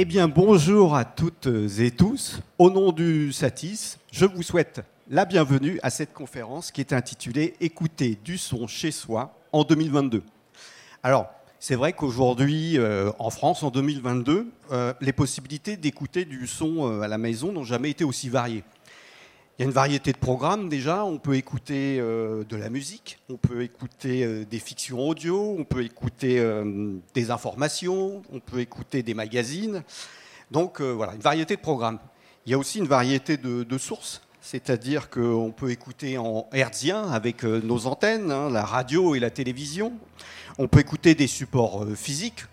[0.00, 1.48] Eh bien, bonjour à toutes
[1.80, 2.38] et tous.
[2.56, 7.54] Au nom du Satis, je vous souhaite la bienvenue à cette conférence qui est intitulée
[7.60, 10.22] Écouter du son chez soi en 2022.
[11.02, 11.26] Alors,
[11.58, 17.00] c'est vrai qu'aujourd'hui, euh, en France, en 2022, euh, les possibilités d'écouter du son euh,
[17.00, 18.62] à la maison n'ont jamais été aussi variées.
[19.58, 21.04] Il y a une variété de programmes déjà.
[21.04, 26.40] On peut écouter de la musique, on peut écouter des fictions audio, on peut écouter
[27.12, 29.82] des informations, on peut écouter des magazines.
[30.52, 31.98] Donc voilà, une variété de programmes.
[32.46, 37.42] Il y a aussi une variété de, sources, c'est-à-dire qu'on peut écouter en hertzien avec
[37.42, 39.92] nos antennes, hein, la radio et la télévision.
[40.56, 42.44] On peut écouter des supports euh, physiques.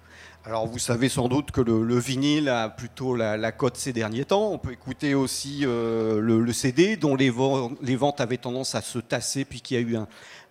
[0.47, 4.51] Alors vous savez sans doute que le, vinyle a plutôt la, cote ces derniers temps.
[4.51, 9.43] On peut écouter aussi euh, le, CD dont les, ventes avaient tendance à se tasser
[9.43, 9.97] puis qu'il y a eu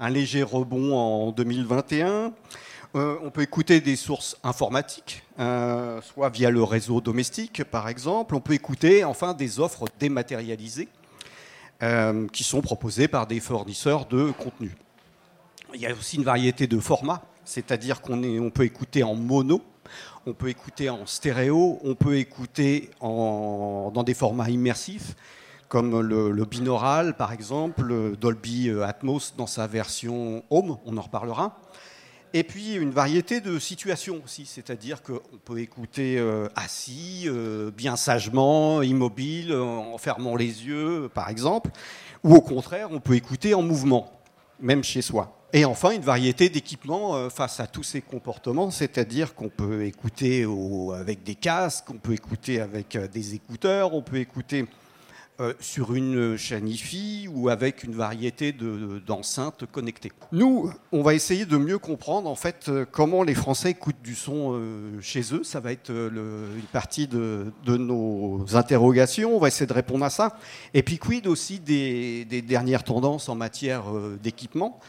[0.01, 2.33] un, léger rebond en 2021.
[2.97, 8.35] Euh, on peut écouter des sources informatiques, soit via le réseau domestique par exemple.
[8.35, 10.89] On peut écouter enfin des offres dématérialisées
[12.33, 14.75] qui sont proposées par des fournisseurs de contenu.
[15.73, 19.63] Il y a aussi une variété de formats c'est-à-dire qu'on peut écouter en mono,
[20.27, 25.15] on peut écouter en stéréo, on peut écouter dans des formats immersifs,
[25.69, 31.59] comme le, binaural par exemple, Dolby Atmos dans sa version Home, on en reparlera.
[32.37, 37.95] Et puis une variété de situations aussi, c'est-à-dire qu'on peut écouter euh, assis, euh, bien
[37.95, 41.71] sagement, immobile, en fermant les yeux par exemple,
[42.25, 44.11] ou au contraire on peut écouter en mouvement,
[44.59, 45.44] même chez soi.
[45.57, 50.45] Et enfin, une variété d'équipements euh, face à tous ces comportements, c'est-à-dire qu'on peut écouter
[50.93, 54.67] avec des casques, on peut écouter avec euh, des écouteurs, on peut écouter
[55.39, 58.53] euh, sur une chaîne IFI ou avec une variété
[59.07, 60.11] d'enceintes connectées.
[60.33, 64.61] Nous, on va essayer de mieux comprendre en fait comment les Français écoutent du son
[65.01, 65.45] chez eux.
[65.45, 69.37] Ça va être une partie de, nos interrogations.
[69.37, 70.37] On va essayer de répondre à ça.
[70.73, 73.85] Et puis quid aussi des, des dernières tendances en matière
[74.21, 74.81] d'équipement?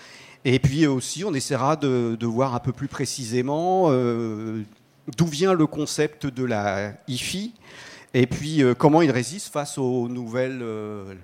[0.48, 4.62] Et puis aussi, on essaiera de, voir un peu plus précisément euh,
[5.18, 7.54] d'où vient le concept de la IFI
[8.14, 11.16] et puis euh, comment il résiste face aux nouvelles, euh,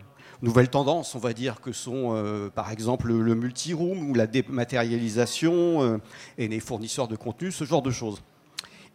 [0.42, 6.02] nouvelles tendances, on va dire, que sont par exemple le multi-room ou la dématérialisation
[6.40, 8.24] et les fournisseurs de contenu, ce genre de choses.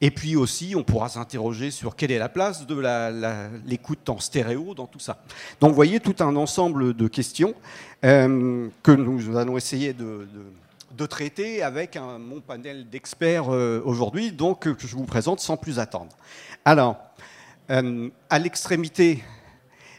[0.01, 2.77] Et puis aussi, on pourra s'interroger sur quelle est la place de
[3.67, 5.19] l'écoute en stéréo dans tout ça.
[5.61, 7.55] Donc, vous voyez tout un ensemble de questions
[8.05, 10.27] euh, que nous allons essayer de,
[11.07, 16.15] traiter avec mon panel d'experts euh, aujourd'hui, donc que je vous présente sans plus attendre.
[16.67, 16.97] Alors,
[17.71, 19.25] euh, à l'extrémité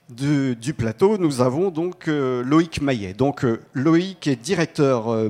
[0.09, 3.14] du plateau, nous avons donc Loïc Maillet.
[3.14, 5.29] Donc, Loïc est directeur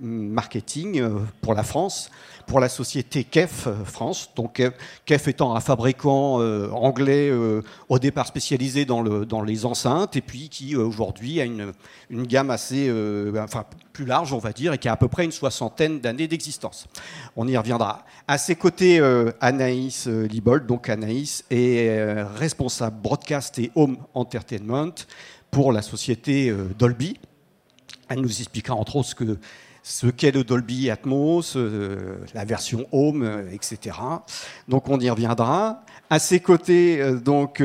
[0.00, 1.04] marketing
[1.42, 2.10] pour la France
[2.46, 4.30] pour la société KEF euh, France.
[4.36, 4.62] Donc
[5.04, 10.16] KEF étant un fabricant euh, anglais euh, au départ spécialisé dans, le, dans, les enceintes
[10.16, 11.72] et puis qui aujourd'hui a une,
[12.10, 12.90] une, gamme assez,
[13.38, 16.28] enfin plus large on va dire et qui a à peu près une soixantaine d'années
[16.28, 16.86] d'existence.
[17.36, 18.04] On y reviendra.
[18.26, 19.00] À ses côtés,
[19.40, 24.94] Anaïs Libold, donc Anaïs est responsable broadcast et home entertainment
[25.50, 27.18] pour la société Dolby.
[28.08, 29.38] Elle nous expliquera entre autres ce que
[29.86, 33.98] ce qu'est le Dolby Atmos, euh, la version Home, euh, etc.
[34.66, 35.84] Donc on y reviendra.
[36.08, 37.62] À ses côtés, euh, donc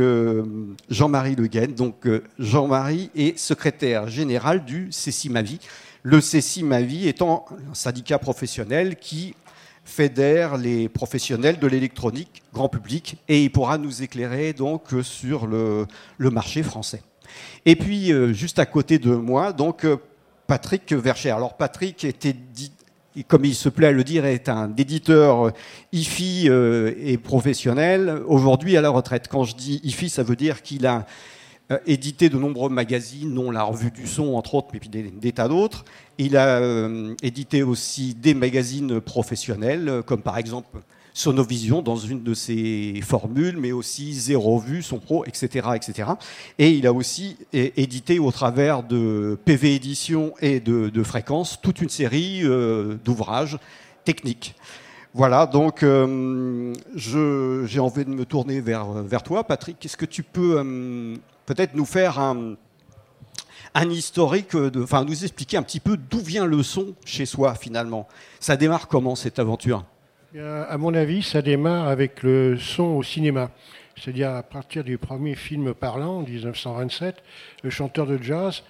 [0.89, 1.73] Jean-Marie Le Guen.
[1.73, 2.07] Donc
[2.37, 5.59] Jean-Marie est secrétaire général du CECIMAVI.
[6.03, 9.33] Le CECIMAVI étant un syndicat professionnel qui
[9.85, 15.87] fédère les professionnels de l'électronique grand public et il pourra nous éclairer donc sur le,
[16.17, 17.01] le marché français.
[17.65, 19.85] Et puis juste à côté de moi, donc
[20.49, 21.29] Patrick Vercher.
[21.29, 22.35] Alors Patrick était
[23.27, 25.51] comme il se plaît à le dire, est un éditeur
[25.91, 29.27] IFI euh, et professionnel, aujourd'hui à la retraite.
[29.29, 31.05] Quand je dis IFI, ça veut dire qu'il a
[31.71, 35.31] euh, édité de nombreux magazines, dont la revue du son, entre autres, mais puis des,
[35.31, 35.85] tas d'autres.
[36.17, 40.79] Il a euh, édité aussi des magazines professionnels, comme par exemple
[41.13, 46.09] Sonovision dans une de ses formules, mais aussi Zéro Vue, son pro, etc., etc.
[46.57, 51.89] Et il a aussi édité au travers de PV Édition et de, Fréquence toute une
[51.89, 53.57] série euh, d'ouvrages
[54.05, 54.55] techniques.
[55.13, 59.83] Voilà, donc euh, j'ai envie de me tourner vers, vers toi, Patrick.
[59.83, 61.15] Est-ce que tu peux euh,
[61.47, 62.55] peut-être nous faire un,
[63.73, 67.55] un historique, de, enfin nous expliquer un petit peu d'où vient le son chez soi
[67.55, 68.07] finalement?
[68.39, 69.83] Ça démarre comment cette aventure?
[70.37, 73.49] À mon avis, ça démarre avec le son au cinéma.
[73.97, 77.23] C'est-à-dire à partir du premier film parlant, en 1927,
[77.63, 78.63] le chanteur de jazz,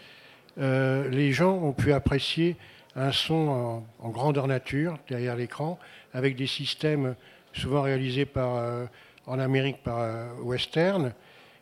[0.58, 2.56] euh, les gens ont pu apprécier
[2.96, 5.78] un son en, grandeur nature derrière l'écran,
[6.14, 7.16] avec des systèmes
[7.54, 8.86] souvent réalisés euh,
[9.28, 11.14] en Amérique par Western,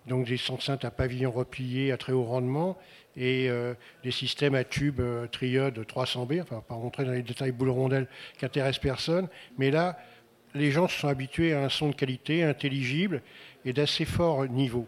[0.05, 2.77] donc des enceintes à pavillon replié à très haut rendement
[3.17, 3.49] et
[4.03, 8.45] des systèmes à tube triode 300B, enfin pas rentrer dans les détails boule rondelle qui
[8.45, 9.27] intéressent personne,
[9.57, 9.97] mais là,
[10.53, 13.21] les gens se sont habitués à un son de qualité, intelligible
[13.65, 14.87] et d'assez fort niveau.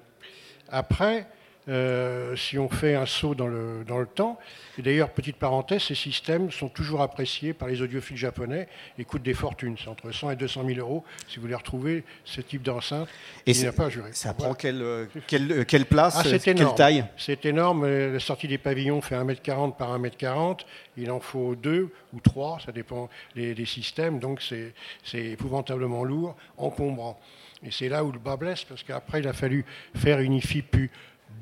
[0.70, 1.28] Après,
[1.70, 4.40] euh, si on fait un saut dans le, dans le temps.
[4.78, 8.68] Et d'ailleurs, petite parenthèse, ces systèmes sont toujours appréciés par les audiophiles japonais
[8.98, 9.76] et coûtent des fortunes.
[9.78, 13.08] C'est entre 100 et 200 000 euros si vous voulez retrouver ce type d'enceinte.
[13.46, 14.10] Et il n'y a pas à jurer.
[14.14, 17.06] Ça prend quelle, euh, quelle, euh, quelle, place, ah, quelle taille?
[17.18, 17.88] C'est énorme.
[17.88, 20.62] La sortie des pavillons fait 1m40 par 1m40.
[20.98, 24.20] Il en faut deux ou trois, ça dépend des, systèmes.
[24.20, 24.74] Donc c'est
[25.14, 27.20] épouvantablement lourd, encombrant.
[27.64, 29.66] Et c'est là où le bas blesse, parce qu'après, il a fallu
[29.96, 30.90] faire une IFI plus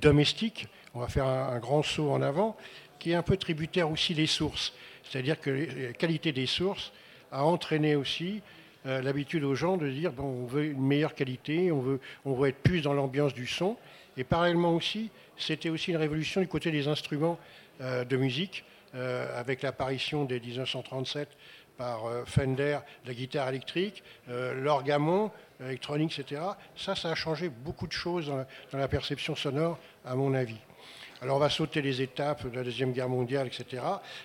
[0.02, 0.68] domestique.
[0.94, 2.56] On va faire un, grand saut en avant,
[3.00, 4.74] qui est un peu tributaire aussi des sources.
[5.04, 6.92] C'est-à-dire que la qualité des sources
[7.32, 8.42] a entraîné aussi
[8.86, 12.34] euh, l'habitude aux gens de dire bon, on veut une meilleure qualité, on veut, on
[12.34, 13.78] veut être plus dans l'ambiance du son.
[14.18, 17.38] Et parallèlement aussi, c'était aussi une révolution du côté des instruments
[17.82, 18.64] euh, de musique,
[18.96, 21.28] euh, avec l'apparition dès 1937
[21.78, 25.32] par Fender, la guitare électrique, l'orgamon,
[25.66, 26.42] électronique, etc.
[26.76, 28.28] Ça, ça a changé beaucoup de choses
[28.72, 30.58] dans la, perception sonore, à mon avis.
[31.22, 33.84] Alors on va sauter les étapes de la Deuxième Guerre mondiale, etc.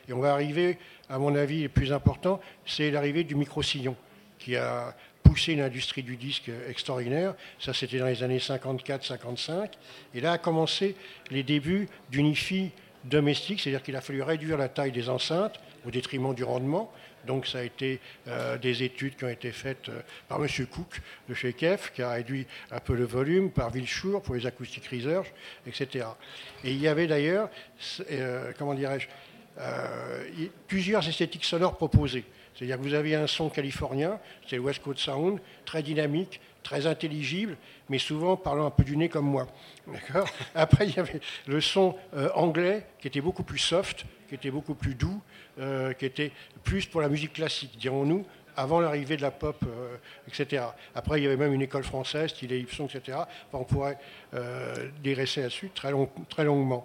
[0.08, 0.78] Et on va arriver,
[1.08, 3.96] à mon avis, le plus important, c'est l'arrivée du micro-sillon,
[4.38, 7.34] qui a poussé une industrie du disque extraordinaire.
[7.58, 9.70] Ça, c'était dans les années 54-55.
[10.14, 10.94] Et là a commencé
[11.31, 12.72] les débuts d'une IFI
[13.05, 16.93] domestique, c'est-à-dire qu'il a fallu réduire la taille des enceintes au détriment du rendement.
[17.26, 20.48] Donc ça a été euh, des études qui ont été faites euh, par M.
[20.66, 24.46] Cook de chez KEF, qui a réduit un peu le volume, par Wilschour pour les
[24.46, 25.32] acoustic research,
[25.66, 26.06] etc.
[26.64, 27.48] Et il y avait d'ailleurs,
[28.10, 29.08] euh, comment dirais-je,
[30.66, 32.24] plusieurs esthétiques sonores proposées.
[32.54, 36.86] C'est-à-dire que vous avez un son californien, c'est le West Coast Sound, très dynamique, très
[36.86, 37.56] intelligible,
[37.88, 39.46] mais souvent parlant un peu du nez comme moi.
[40.54, 41.96] Après, il y avait le son
[42.34, 45.20] anglais qui était beaucoup plus soft, qui était beaucoup plus doux,
[45.58, 46.32] euh, qui était
[46.64, 48.25] plus pour la musique classique, dirons-nous,
[48.56, 49.96] avant l'arrivée de la pop, euh,
[50.28, 50.64] etc.
[50.94, 53.19] Après, il y avait même une école française, style Ibson, etc.
[53.52, 53.99] on pourrait
[54.34, 55.93] euh, là-dessus très,
[56.28, 56.84] très longuement.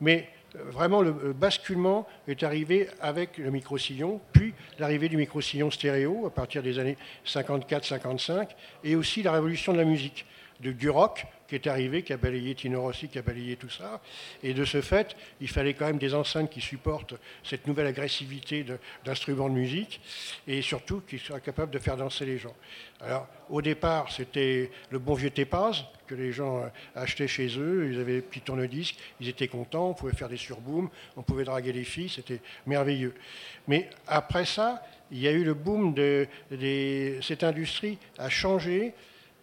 [0.00, 6.30] Mais vraiment, le basculement est arrivé avec le micro-sillon, puis l'arrivée du micro-sillon stéréo à
[6.30, 6.96] partir des années
[7.26, 8.48] 54-55,
[8.84, 10.26] et aussi la révolution de la musique,
[10.60, 13.68] de, du rock, qui est arrivé, qui a balayé Tino Rossi, qui a balayé tout
[13.68, 14.00] ça.
[14.42, 18.64] Et de ce fait, il fallait quand même des enceintes qui supportent cette nouvelle agressivité
[19.04, 20.00] d'instruments de, musique
[20.46, 22.54] et surtout qui soient capables de faire danser les gens.
[23.00, 27.90] Alors, au départ, c'était le bon vieux Tepaz que les gens euh, achetaient chez eux.
[27.92, 31.44] Ils avaient des petits tourne-disques, ils étaient contents, on pouvait faire des surbooms, on pouvait
[31.44, 33.14] draguer les filles, c'était merveilleux.
[33.68, 38.94] Mais après ça, il y a eu le boom de, de cette industrie a changé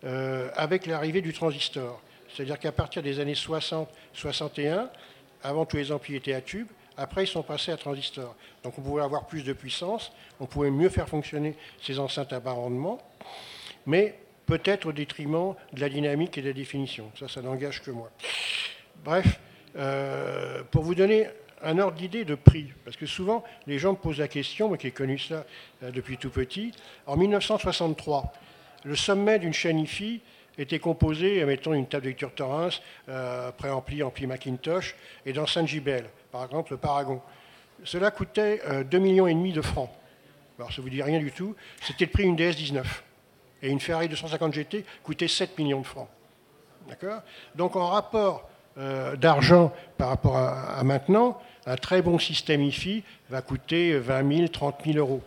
[0.04, 2.02] euh, avec l'arrivée du transistor.
[2.34, 4.88] C'est-à-dire qu'à partir des années 60-61,
[5.44, 6.68] avant tous les amplis étaient à tube,
[6.98, 8.36] après ils sont passés à transistor.
[8.64, 12.40] Donc on pouvait avoir plus de puissance, on pouvait mieux faire fonctionner ces enceintes à
[12.40, 13.00] bas rendement,
[13.86, 17.12] mais peut-être au détriment de la dynamique et de la définition.
[17.20, 18.12] Ça, ça n'engage que moi.
[19.04, 19.40] Bref,
[19.78, 21.28] euh, pour vous donner
[21.64, 24.78] un ordre d'idée de prix, parce que souvent les gens me posent la question, moi
[24.78, 25.46] qui ai connu ça
[25.84, 26.72] euh, depuis tout petit,
[27.06, 28.34] en 1963,
[28.84, 30.22] le sommet d'une chaîne IFI
[30.58, 34.96] était composé, mettons, une table de lecture Torrens, euh, préampli, ampli Macintosh,
[35.26, 37.22] et dans saint Gibel, par exemple, le Paragon.
[37.84, 39.90] Cela coûtait 2,5 euh, millions et demi de francs.
[40.58, 41.56] Alors, ça ne vous dit rien du tout.
[41.82, 42.84] C'était le prix d'une DS-19.
[43.64, 46.10] Et une Ferrari 250 GT coûtait 7 millions de francs.
[46.88, 47.22] D'accord?
[47.56, 48.48] Donc, en rapport
[48.78, 54.36] euh, d'argent par rapport à, à, maintenant, un très bon système IFI va coûter 20
[54.36, 55.22] 000, 30 000 euros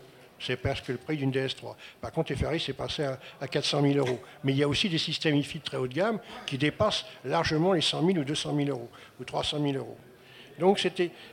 [0.44, 1.74] c'est presque le prix d'une DS3.
[2.00, 3.04] Par contre, les Ferrari, c'est passé
[3.40, 4.20] à, 400 000 euros.
[4.42, 7.04] Mais il y a aussi des systèmes IFI de très haut de gamme qui dépassent
[7.24, 9.96] largement les 100 000 ou 200 000 euros, ou 300 000 euros.
[10.58, 10.78] Donc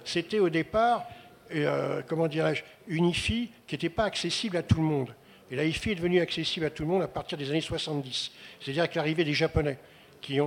[0.05, 1.05] c'était au départ,
[1.53, 5.13] euh, comment dirais-je, une IFI qui n'était pas accessible à tout le monde.
[5.51, 8.31] Et la IFI est devenue accessible à tout le monde à partir des années 70,
[8.59, 9.77] c'est-à-dire avec l'arrivée des Japonais.
[10.21, 10.39] Qui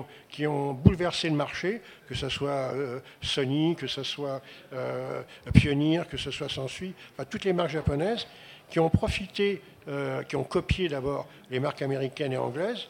[0.47, 4.41] ont, bouleversé le marché, que ce soit euh, Sony, que ce soit
[4.73, 8.27] euh, Pioneer, que ce soit Sansui, enfin, toutes les marques japonaises
[8.71, 12.89] qui ont profité, euh, qui ont copié d'abord les marques américaines et anglaises,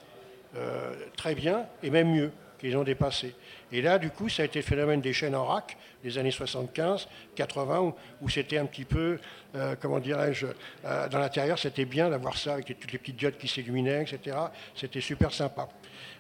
[1.16, 3.34] très bien, et même mieux, qu'ils ont dépassé.
[3.72, 6.30] Et là, du coup, ça a été le phénomène des chaînes en rack des années
[6.30, 9.18] 75, 80, où, c'était un petit peu,
[9.54, 10.46] euh, comment dirais-je,
[10.84, 14.36] dans l'intérieur, c'était bien d'avoir ça avec toutes les petites diodes qui s'illuminaient, etc.
[14.74, 15.68] C'était super sympa.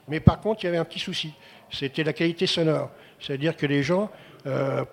[0.08, 1.34] Mais par contre, il y avait un petit souci,
[1.70, 2.90] c'était la qualité sonore.
[3.20, 4.10] C'est-à-dire que les gens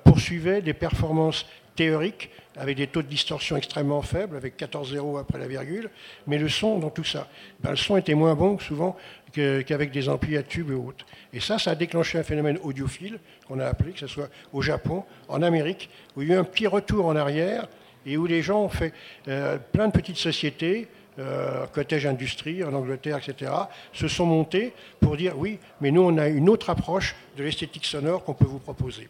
[0.04, 5.40] poursuivaient des performances théorique, avec des taux de distorsion extrêmement faibles, avec 14 zéros après
[5.40, 5.90] la virgule,
[6.28, 7.28] mais le son dans tout ça,
[7.62, 8.98] ben, le son était moins bon souvent
[9.32, 11.06] qu'avec des amplis à tubes et autres.
[11.32, 14.62] Et ça, ça a déclenché un phénomène audiophile, qu'on a appelé, que ce soit au
[14.62, 17.68] Japon, en Amérique, où il y a eu un petit retour en arrière,
[18.06, 18.94] et où les gens ont fait
[19.28, 20.88] euh, plein de petites sociétés,
[21.20, 23.52] euh, cottage industrie en Angleterre, etc.,
[23.94, 27.86] se sont montés pour dire oui, mais nous on a une autre approche de l'esthétique
[27.86, 29.10] sonore qu'on peut vous proposer.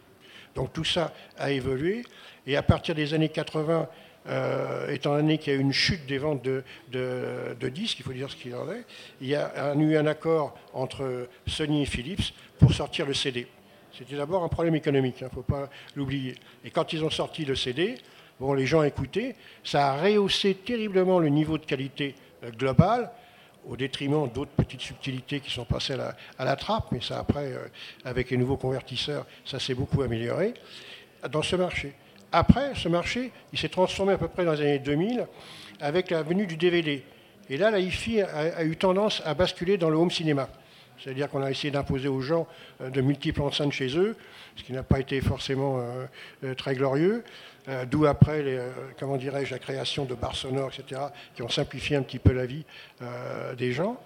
[0.54, 2.02] Donc tout ça a évolué
[2.46, 3.88] et à partir des années 80,
[4.28, 8.12] euh, étant donné qu'il y a eu une chute des ventes de, disques, il faut
[8.12, 8.84] dire ce qu'il en est,
[9.20, 13.48] il y a eu un accord entre Sony et Philips pour sortir le CD.
[13.96, 16.34] C'était d'abord un problème économique, il hein, ne faut pas l'oublier.
[16.64, 17.96] Et quand ils ont sorti le CD,
[18.40, 23.10] bon, les gens écoutaient, ça a rehaussé terriblement le niveau de qualité euh, global,
[23.68, 25.94] au détriment d'autres petites subtilités qui sont passées
[26.38, 27.66] à la, trappe, mais ça après, euh,
[28.04, 30.54] avec les nouveaux convertisseurs, ça s'est beaucoup amélioré
[31.30, 31.94] dans ce marché.
[32.32, 35.26] Après, ce marché, il s'est transformé à peu près dans les années 2000
[35.80, 37.04] avec la venue du DVD.
[37.50, 40.48] Et là, la hi-fi a, eu tendance à basculer dans le home cinéma.
[40.98, 42.46] C'est-à-dire qu'on a essayé d'imposer aux gens
[42.80, 44.16] euh, de multiples enceintes chez eux,
[44.56, 45.82] ce qui n'a pas été forcément
[46.56, 47.24] très glorieux.
[47.68, 51.00] Euh, d'où après, euh, comment dirais-je, la création de bars sonores, etc.,
[51.34, 52.64] qui ont simplifié un petit peu la vie
[53.02, 54.00] euh, des gens.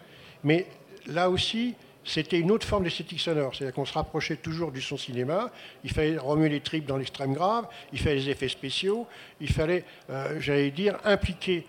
[0.44, 0.66] Mais
[1.06, 1.74] là aussi,
[2.06, 3.54] c'était une autre forme d'esthétique sonore.
[3.54, 5.50] C'est-à-dire qu'on se rapprochait toujours du son cinéma.
[5.84, 9.06] Il fallait remuer les tripes dans l'extrême grave, il fallait des effets spéciaux,
[9.40, 9.84] il fallait,
[10.38, 11.66] j'allais dire, impliquer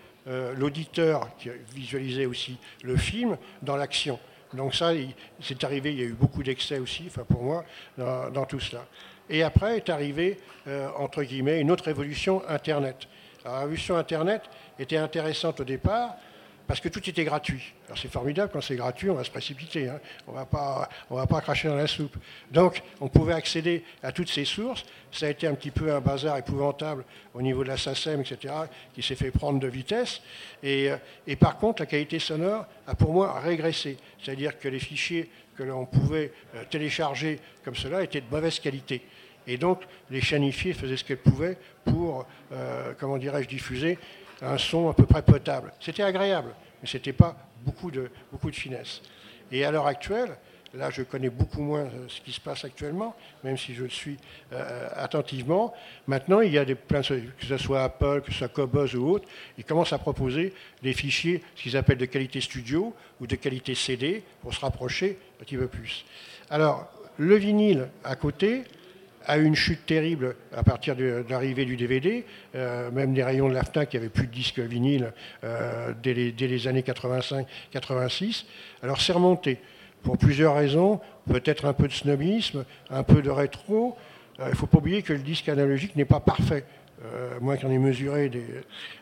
[0.56, 4.18] l'auditeur qui visualisait aussi le film dans l'action.
[4.54, 4.92] Donc ça,
[5.40, 7.64] c'est arrivé, il y a eu beaucoup d'excès aussi, enfin pour moi,
[7.96, 8.84] dans tout cela.
[9.30, 13.08] Et après est arrivée, euh, entre guillemets, une autre révolution Internet.
[13.44, 14.42] la révolution Internet
[14.78, 16.14] était intéressante au départ
[16.68, 17.72] parce que tout était gratuit.
[17.86, 19.98] Alors c'est formidable, quand c'est gratuit, on va se précipiter, hein.
[20.28, 22.16] on ne va pas cracher dans la soupe.
[22.52, 24.84] Donc on pouvait accéder à toutes ces sources.
[25.10, 28.54] Ça a été un petit peu un bazar épouvantable au niveau de la SACEM, etc.,
[28.94, 30.20] qui s'est fait prendre de vitesse.
[30.62, 30.96] Et, euh,
[31.26, 33.96] et par contre, la qualité sonore a pour moi régressé.
[34.22, 39.02] C'est-à-dire que les fichiers que l'on pouvait euh, télécharger comme cela étaient de mauvaise qualité.
[39.46, 41.56] Et donc, les chanifiers faisaient ce qu'elles pouvaient
[41.86, 43.98] pour, euh, comment dirais-je, diffuser
[44.42, 45.72] un son à peu près potable.
[45.80, 49.02] C'était agréable, mais ce n'était pas beaucoup de, beaucoup de finesse.
[49.50, 50.36] Et à l'heure actuelle,
[50.74, 53.88] là je connais beaucoup moins euh, ce qui se passe actuellement, même si je le
[53.88, 54.18] suis
[54.52, 55.74] euh, attentivement.
[56.06, 59.08] Maintenant, il y a des plein, que ce soit Apple, que ce soit Cobuzz ou
[59.08, 60.52] autre, ils commencent à proposer
[60.82, 65.18] des fichiers, ce qu'ils appellent de qualité studio ou de qualité CD, pour se rapprocher
[65.40, 66.04] un petit peu plus.
[66.50, 68.64] Alors, le vinyle à côté,
[69.28, 72.24] a eu une chute terrible à partir de, l'arrivée du DVD.
[72.54, 75.12] Euh, même des rayons de la FNAC, qui avait plus de disques vinyle
[75.44, 78.46] euh, dès, les, années 85-86.
[78.82, 79.58] Alors c'est remonté
[80.02, 81.00] pour plusieurs raisons.
[81.30, 83.96] Peut-être un peu de snobisme, un peu de rétro.
[84.40, 86.64] Euh, il ne faut pas oublier que le disque analogique n'est pas parfait.
[87.40, 88.28] moi qui en ai mesuré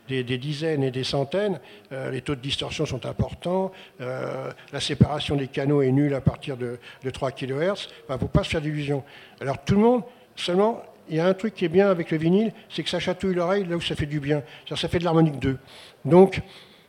[0.09, 1.59] des, dizaines et des centaines,
[1.91, 6.79] les taux de distorsion sont importants, la séparation des canaux est nulle à partir de,
[7.11, 9.03] 3 kHz, il ne faut pas se faire d'illusions.
[9.41, 10.03] Alors tout le monde
[10.37, 12.99] Seulement, il y a un truc qui est bien avec le vinyle, c'est que ça
[12.99, 14.43] chatouille l'oreille là où ça fait du bien.
[14.69, 15.59] Ça fait de l'harmonique 2.
[16.05, 16.43] Donc,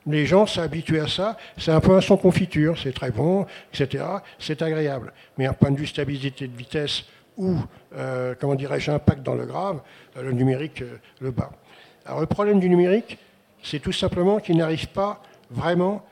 [0.08, 1.38] les gens s'habituent à ça.
[1.58, 4.04] C'est un peu un son confiture, c'est très bon, etc.
[4.40, 5.14] C'est agréable.
[5.38, 7.06] Mais un point de vue stabilité de vitesse
[7.38, 7.58] ou,
[7.96, 9.82] euh, comment dirais-je, impact dans le grave,
[10.18, 11.52] euh, le numérique euh, le bat.
[12.06, 13.20] Alors, le problème du numérique,
[13.62, 16.04] c'est tout simplement qu'il n'arrive pas vraiment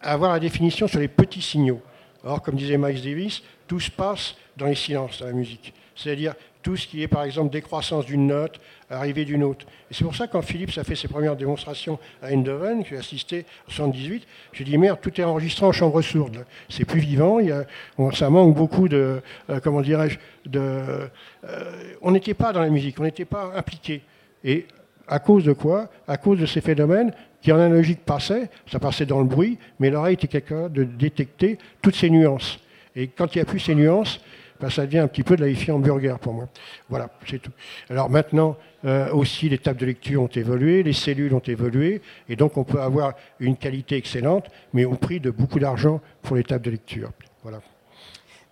[0.00, 1.80] à avoir la définition sur les petits signaux.
[2.22, 5.74] Or, comme disait Miles Davis, tout se passe dans les silences dans la musique.
[5.96, 9.66] C'est-à-dire tout ce qui est par exemple décroissance d'une note, arrivée d'une autre.
[9.90, 12.96] Et c'est pour ça que quand Philips a fait ses premières démonstrations à Eindhoven, j'ai
[12.96, 16.44] assisté en 78, j'ai dit merde, tout est enregistré en chambre sourde.
[16.68, 17.64] C'est plus vivant, il y a,
[18.12, 22.98] ça manque beaucoup de, euh, comment dirais-je, de, euh, on n'était pas dans la musique,
[23.00, 24.02] on n'était pas impliqué.
[24.44, 24.66] Et
[25.08, 25.88] à cause de quoi?
[26.06, 29.90] À cause de ces phénomènes qui en analogique passaient, ça passait dans le bruit, mais
[29.90, 32.60] l'oreille était capable de détecter toutes ces nuances.
[32.94, 34.20] Et quand il n'y a plus ces nuances,
[34.62, 36.48] ben, ça devient un petit peu de la hi hamburger pour moi.
[36.88, 37.50] Voilà, c'est tout.
[37.90, 42.36] Alors maintenant, euh, aussi, les tables de lecture ont évolué, les cellules ont évolué, et
[42.36, 46.44] donc on peut avoir une qualité excellente, mais au prix de beaucoup d'argent pour les
[46.44, 47.10] tables de lecture.
[47.42, 47.60] Voilà.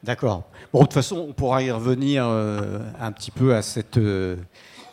[0.02, 0.42] D'accord.
[0.72, 4.34] Bon, de toute façon, on pourra y revenir euh, un petit peu à cette, euh,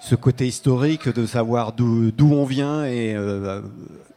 [0.07, 3.13] ce côté historique de savoir d'où on vient et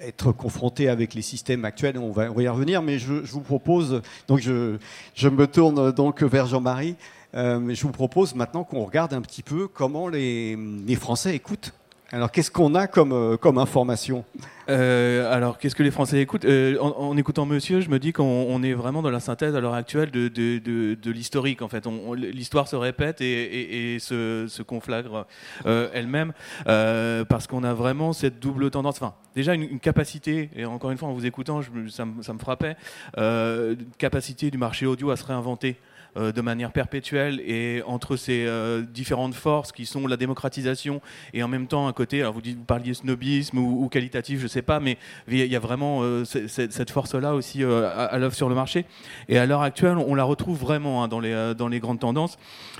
[0.01, 1.99] être confronté avec les systèmes actuels.
[1.99, 6.95] On va, y revenir, mais je, vous propose, donc je, me tourne donc vers Jean-Marie.
[7.35, 10.57] Euh, je vous propose maintenant qu'on regarde un petit peu comment les
[10.97, 11.73] Français écoutent
[12.13, 14.25] Alors, qu'est-ce qu'on a comme, euh, comme information
[14.69, 16.45] euh, alors, qu'est-ce que les Français écoutent?
[16.45, 19.75] Euh, en, écoutant Monsieur, je me dis qu'on est vraiment dans la synthèse à l'heure
[19.75, 21.61] actuelle de, de, l'historique.
[21.61, 25.27] En fait, l'histoire se répète et, se, se, conflagre
[25.65, 26.33] elle-même
[26.65, 28.99] parce qu'on a vraiment cette double tendance.
[29.03, 30.51] Enfin, déjà une, capacité.
[30.55, 32.77] Et encore une fois, en vous écoutant, ça, ça, me frappait.
[33.17, 35.79] une capacité du marché audio à se réinventer.
[36.17, 41.01] Euh, de manière perpétuelle et entre ces euh, différentes forces qui sont la démocratisation
[41.33, 44.63] et en même temps un côté, alors vous, parliez snobisme ou, qualitatif, je ne sais
[44.63, 44.99] pas, mais
[45.29, 48.87] il y a vraiment euh, cette force-là aussi à, l'œuvre sur le marché.
[49.29, 52.39] Et à l'heure actuelle, on la retrouve vraiment hein, dans, les, dans les grandes tendances.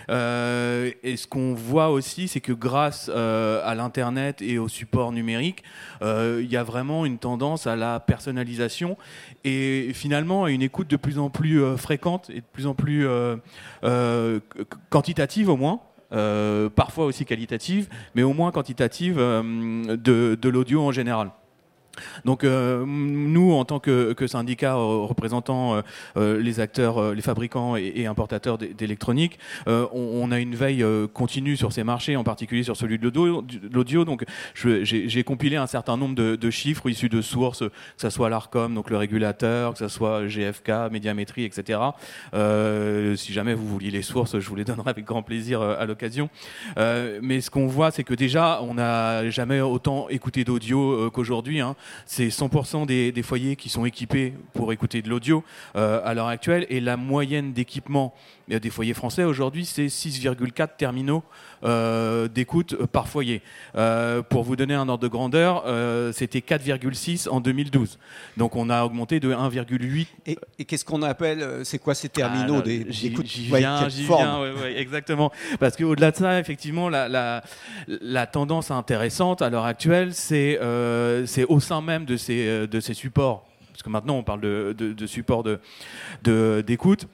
[0.09, 0.13] et
[1.17, 5.63] ce qu'on voit aussi, c'est que grâce à l'Internet et au support numérique,
[6.03, 8.97] il y a vraiment une tendance à la personnalisation
[9.45, 13.07] et finalement à une écoute de plus en plus fréquente et de plus en plus
[14.91, 15.81] quantitative au moins.
[16.13, 21.31] Euh, parfois aussi qualitative, mais au moins quantitative de l'audio en général.
[22.25, 25.83] Donc euh, nous, en tant que, syndicat euh, représentant
[26.17, 31.85] euh, les acteurs, les fabricants et, importateurs d'électronique, on, a une veille continue sur ces
[31.85, 33.05] marchés, en particulier sur celui de
[33.73, 34.05] l'audio.
[34.05, 38.75] Donc j'ai compilé un certain nombre de, chiffres issus de sources, que ce soit l'ARCOM,
[38.75, 41.81] donc le régulateur, que ce soit GFK, Médiamétrie, etc.
[43.17, 46.29] si jamais vous vouliez les sources, je vous les donnerai avec grand plaisir à l'occasion.
[46.77, 51.61] mais ce qu'on voit, c'est que déjà, on n'a jamais autant écouté d'audio qu'aujourd'hui.
[51.61, 55.45] Hein c'est 100% des, foyers qui sont équipés pour écouter de l'audio
[55.77, 56.67] euh, à l'heure actuelle.
[56.69, 58.15] Et la moyenne d'équipement
[58.49, 61.23] des foyers français aujourd'hui, c'est 6,4 terminaux
[61.65, 63.43] euh, d'écoute par foyer.
[63.77, 65.65] Euh, pour vous donner un ordre de grandeur,
[66.13, 67.99] c'était 4,6 en 2012.
[68.37, 70.07] Donc on a augmenté de 1,8.
[70.27, 74.43] Et, qu'est-ce qu'on appelle, c'est quoi ces terminaux ah, d'écoute J'y viens, j'y viens,
[74.77, 75.33] exactement.
[75.59, 77.43] Parce qu'au-delà de ça, effectivement, la,
[77.89, 80.59] la, tendance intéressante à l'heure actuelle, c'est
[81.49, 84.75] au sein même de ces, euh, de ces supports, parce que maintenant on parle de,
[84.77, 85.45] de, de support
[86.23, 87.07] d'écoute,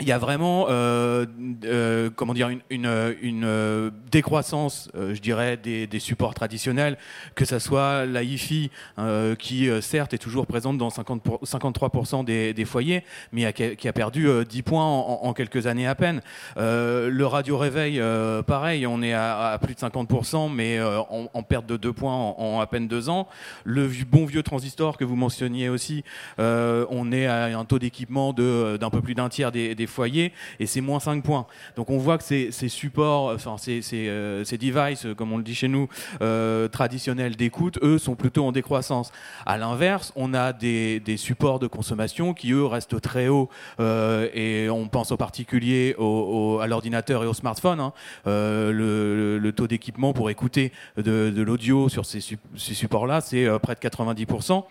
[0.00, 1.26] il y a vraiment, euh,
[1.64, 6.96] euh, comment dire, une, une, une euh, décroissance, euh, je dirais, des, des, supports traditionnels,
[7.34, 12.24] que ce soit la hi-fi, euh, qui certes est toujours présente dans 50 pour, 53%
[12.24, 16.22] des, des, foyers, mais qui a, perdu 10 points en, en, quelques années à peine.
[16.56, 18.00] le radio réveil,
[18.46, 22.14] pareil, on est à, à, plus de 50%, mais en, en, perte de 2 points
[22.14, 23.28] en, à peine 2 ans.
[23.64, 26.04] Le bon vieux transistor que vous mentionniez aussi,
[26.38, 30.66] on est à un taux d'équipement d'un peu plus d'un tiers des, des foyer et
[30.66, 31.46] c'est moins 5 points.
[31.76, 35.42] Donc on voit que ces, supports, enfin ces, ces, euh, ces, devices, comme on le
[35.42, 35.88] dit chez nous,
[36.22, 39.12] euh, traditionnels d'écoute, eux sont plutôt en décroissance.
[39.46, 43.48] À l'inverse, on a des, des, supports de consommation qui eux restent très hauts
[43.78, 47.80] euh, et on pense en particulier au, à l'ordinateur et au smartphone.
[47.80, 47.92] Hein.
[48.26, 52.20] Euh, le, le, taux d'équipement pour écouter de, l'audio sur ces,
[52.56, 54.64] supports-là, c'est euh, près de 90%.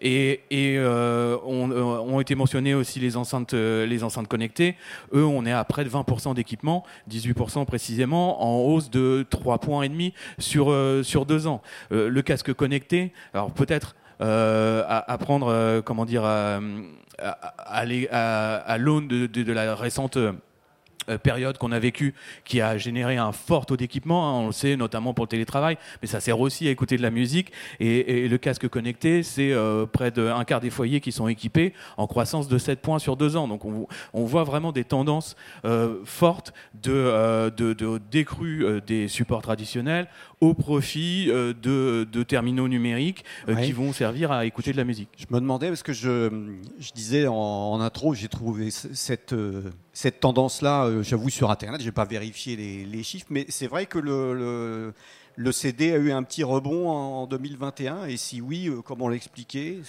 [0.00, 4.76] Et, et euh, on, ont été mentionnés aussi les enceintes, les enceintes connectées
[5.14, 9.82] eux, on est à près de 20% d'équipement, 18% précisément, en hausse de 3 points
[10.38, 11.62] sur, euh, sur deux ans.
[11.92, 16.60] Euh, le casque connecté, alors peut-être euh, à, prendre, comment dire, à,
[17.18, 20.32] à, l'aune de, de, la récente euh,
[21.22, 24.76] période qu'on a vécue qui a généré un fort taux d'équipement, hein, on le sait
[24.76, 27.52] notamment pour le télétravail, mais ça sert aussi à écouter de la musique.
[27.80, 32.06] Et, le casque connecté, c'est euh, près d'un quart des foyers qui sont équipés en
[32.06, 33.48] croissance de 7 points sur 2 ans.
[33.48, 39.42] Donc on, on voit vraiment des tendances euh, fortes de, de, de décrue des supports
[39.42, 40.08] traditionnels
[40.42, 45.08] au profit euh, de, terminaux numériques euh, qui vont servir à écouter de la musique.
[45.16, 46.30] Je me demandais, parce que je,
[46.94, 52.04] disais en, intro, j'ai trouvé cette, euh, cette tendance-là, j'avoue, sur Internet, je n'ai pas
[52.04, 54.92] vérifié les, chiffres, mais c'est vrai que le,
[55.36, 59.80] le, CD a eu un petit rebond en 2021, et si oui, comment l'expliquer?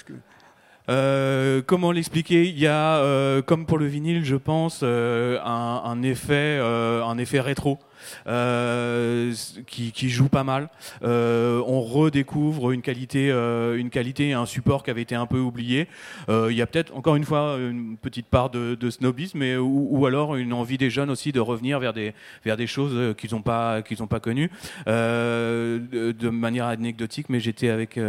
[0.87, 1.61] Que...
[1.67, 2.47] comment l'expliquer?
[2.47, 7.79] Il y a, comme pour le vinyle, je pense, un, un, effet, un effet rétro.
[8.27, 9.33] Euh,
[9.67, 10.69] qui, qui, joue pas mal.
[11.03, 15.39] Euh, on redécouvre une qualité, euh, une qualité un support qui avait été un peu
[15.39, 15.87] oublié.
[16.29, 20.53] Il y a peut-être encore une fois une petite part de, snobisme, ou, alors une
[20.53, 22.13] envie des jeunes aussi de revenir vers des,
[22.45, 24.51] vers des choses qu'ils n'ont pas, qu'ils ont pas connues.
[24.85, 27.99] de, manière anecdotique, mais j'étais avec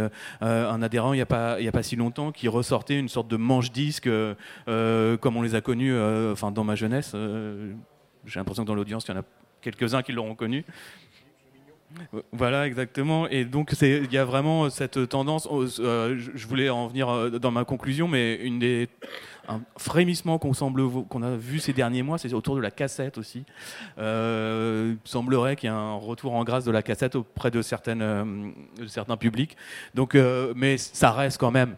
[0.41, 3.37] un adhérent il n'y a, pas, a pas si longtemps qui ressortait une sorte de
[3.37, 4.09] manche-disque
[4.65, 5.95] comme on les a connus
[6.31, 7.15] enfin, dans ma jeunesse.
[8.25, 9.23] J'ai l'impression que dans l'audience, il y en a
[9.65, 10.63] quelques-uns qui l'auront connu.
[12.31, 13.27] Voilà, exactement.
[13.29, 15.47] Et donc, il y a vraiment cette tendance.
[15.79, 18.89] Euh, je voulais en venir euh, dans ma conclusion, mais une des,
[19.47, 23.17] un frémissement qu'on semble qu'on a vu ces derniers mois, c'est autour de la cassette
[23.17, 23.43] aussi.
[23.97, 27.61] Euh, il semblerait qu'il y ait un retour en grâce de la cassette auprès de
[27.61, 28.23] certaines euh,
[28.79, 29.55] de certains publics.
[29.93, 31.75] Donc, euh, mais ça reste quand même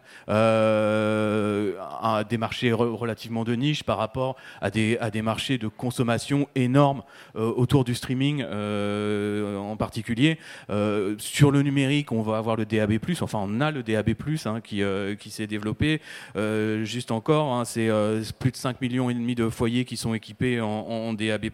[2.29, 7.03] des marchés relativement de niche par rapport à des à des marchés de consommation énormes
[7.35, 10.39] autour du streaming en particulier.
[11.17, 12.99] sur le numérique, on va avoir le DAB+.
[13.21, 14.81] Enfin, on a le DAB+ hein, qui
[15.19, 16.01] qui s'est développé.
[16.83, 17.89] juste encore, hein, c'est
[18.39, 21.47] plus de 5 millions et demi de foyers qui sont équipés en, DAB+,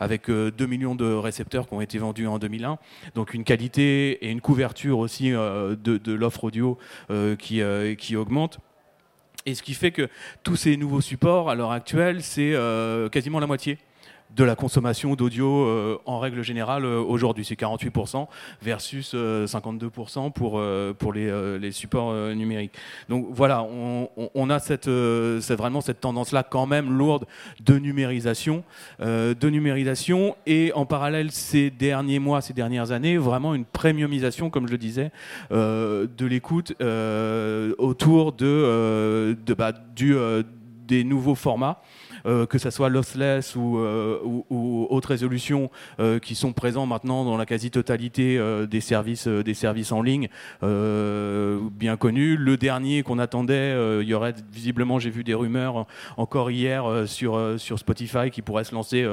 [0.00, 2.78] avec 2 euh, millions de récepteurs qui ont été vendus en 2001.
[3.14, 6.78] Donc une qualité et une couverture aussi euh, de, l'offre audio
[7.10, 8.58] euh, qui augmente.
[9.44, 10.08] Et ce qui fait que
[10.44, 12.54] tous ces nouveaux supports, à l'heure actuelle, c'est
[13.10, 13.78] quasiment la moitié
[14.36, 17.44] de la consommation d'audio euh, en règle générale euh, aujourd'hui.
[17.44, 18.26] C'est 48%
[18.62, 20.62] versus 52% euh, pour,
[20.98, 22.72] pour les, les supports numériques.
[23.08, 24.90] Donc voilà, on, on a cette,
[25.40, 27.26] cette, vraiment cette tendance-là quand même lourde
[27.64, 28.64] de numérisation,
[29.00, 34.66] de numérisation et en parallèle ces derniers mois, ces dernières années, vraiment une premiumisation, comme
[34.66, 35.10] je le disais,
[35.50, 36.72] de l'écoute
[37.78, 40.14] autour de, de bah, du,
[40.86, 41.80] des nouveaux formats.
[42.26, 44.18] Euh, que ce soit lossless ou, euh,
[44.50, 49.92] ou, haute résolution, euh, qui sont présents maintenant dans la quasi-totalité des, services, des services
[49.92, 50.28] en ligne,
[50.62, 52.36] bien connus.
[52.36, 57.58] Le dernier qu'on attendait, il y aurait visiblement, j'ai vu des rumeurs encore hier sur,
[57.58, 59.06] sur Spotify qui pourrait se lancer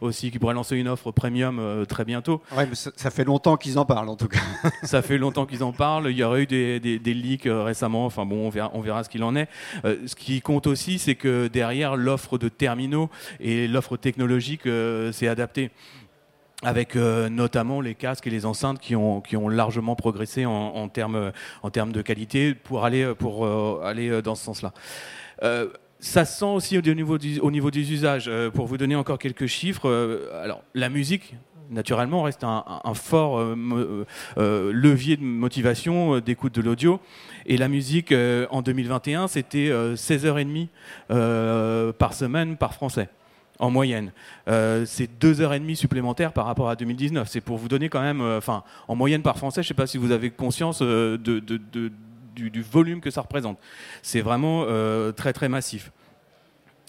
[0.00, 2.42] aussi, qui pourrait lancer une offre premium très bientôt.
[2.56, 4.40] Ouais, mais ça, fait longtemps qu'ils en parlent en tout cas.
[4.82, 6.10] ça fait longtemps qu'ils en parlent.
[6.10, 8.06] Il y aurait eu des, des, des leaks récemment.
[8.06, 9.48] Enfin bon, on verra, on verra ce qu'il en est.
[9.84, 15.28] ce qui compte aussi, c'est que derrière l'offre de terminaux et l'offre technologique euh, s'est
[15.28, 15.70] adaptée
[16.62, 20.88] avec euh, notamment les casques et les enceintes qui ont, qui ont largement progressé en,
[20.88, 24.72] termes, en termes de qualité pour aller, pour, euh, aller dans ce sens-là.
[26.00, 28.30] ça se sent aussi au niveau, au niveau des usages.
[28.54, 29.90] pour vous donner encore quelques chiffres,
[30.42, 31.34] alors la musique,
[31.70, 33.38] naturellement, reste un, fort
[34.36, 37.00] levier de motivation d'écoute de l'audio.
[37.46, 40.68] Et la musique, euh, en 2021, c'était 16h30
[41.10, 43.08] euh, euh, par semaine par Français
[43.58, 44.12] en moyenne.
[44.46, 47.26] c'est deux heures et demie supplémentaires par rapport à 2019.
[47.26, 49.86] C'est pour vous donner quand même, enfin, en moyenne par français, je ne sais pas
[49.86, 53.58] si vous avez conscience du, volume que ça représente.
[54.02, 54.66] C'est vraiment
[55.16, 55.90] très très massif.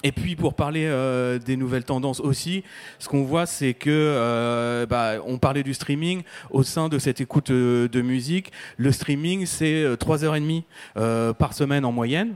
[0.03, 2.63] Et puis pour parler euh, des nouvelles tendances aussi,
[2.99, 7.19] ce qu'on voit c'est que euh, bah, on parlait du streaming au sein de cette
[7.19, 8.51] écoute euh, de musique.
[8.77, 10.63] Le streaming c'est 3h30
[10.97, 12.35] euh, par semaine en moyenne.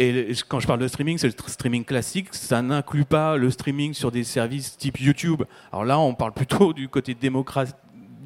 [0.00, 2.28] Et quand je parle de streaming, c'est le streaming classique.
[2.30, 5.42] Ça n'inclut pas le streaming sur des services type YouTube.
[5.72, 7.74] Alors là, on parle plutôt du côté démocratique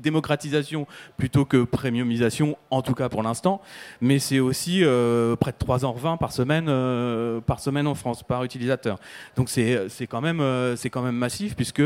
[0.03, 0.87] démocratisation
[1.17, 3.63] plutôt que premiumisation, en tout cas pour l'instant.
[4.01, 8.45] Mais c'est aussi euh, près de 3h20 par semaine, euh, par semaine en France, par
[8.45, 8.99] utilisateur.
[9.37, 11.83] Donc c'est quand, même, euh, quand même massif, puisque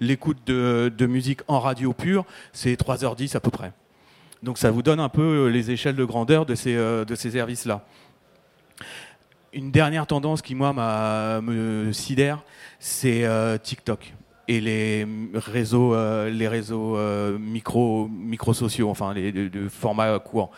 [0.00, 3.72] l'écoute de, musique en radio pure, c'est 3h10 à peu près.
[4.42, 7.84] Donc ça vous donne un peu les échelles de grandeur de ces, de ces services-là.
[9.52, 10.72] Une dernière tendance qui, moi,
[11.40, 12.44] me sidère,
[12.78, 13.26] c'est
[13.62, 14.14] TikTok
[14.48, 20.50] et les réseaux, euh, les réseaux euh, micro, micro sociaux, enfin les de, format court.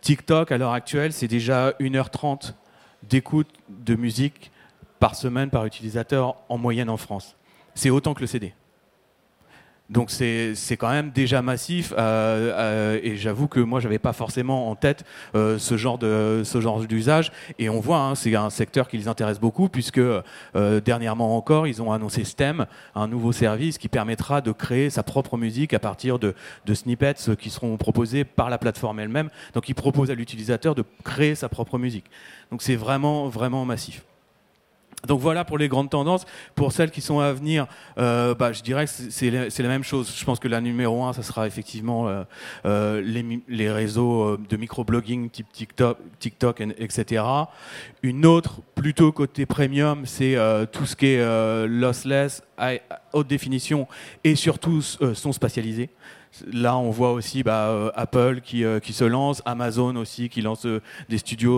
[0.00, 2.54] TikTok, à l'heure actuelle, c'est déjà 1h30
[3.02, 4.52] d'écoute de musique
[5.00, 7.36] par semaine par utilisateur en moyenne en France.
[7.74, 8.54] C'est autant que le CD.
[9.90, 14.70] Donc c'est quand même déjà massif euh, euh, et j'avoue que moi j'avais pas forcément
[14.70, 15.98] en tête euh, ce genre
[16.86, 17.30] d'usage.
[17.58, 20.00] Et on voit hein, c'est un secteur qui les intéresse beaucoup puisque
[20.54, 25.36] dernièrement encore ils ont annoncé STEM un nouveau service qui permettra de créer sa propre
[25.36, 29.28] musique à partir de, de snippets qui seront proposés par la plateforme elle-même.
[29.52, 32.06] Donc ils proposent à l'utilisateur de créer sa propre musique.
[32.50, 34.02] Donc c'est vraiment vraiment massif.
[35.06, 36.24] Donc voilà pour les grandes tendances.
[36.54, 37.66] Pour celles qui sont à venir,
[37.98, 39.30] euh, bah, je dirais que c'est
[39.62, 40.14] la même chose.
[40.16, 42.24] Je pense que la numéro un, ça sera effectivement euh,
[42.64, 43.02] euh
[43.48, 47.24] les, réseaux de microblogging type TikTok, TikTok, etc.
[48.02, 50.36] Une autre, plutôt côté premium, c'est
[50.72, 52.42] tout ce qui est lossless,
[53.12, 53.86] haute définition
[54.24, 55.90] et surtout son spatialisés.
[56.50, 60.40] Là, on voit aussi bah, euh, Apple qui, euh, qui, se lance, Amazon aussi qui
[60.40, 61.52] lance euh, des studios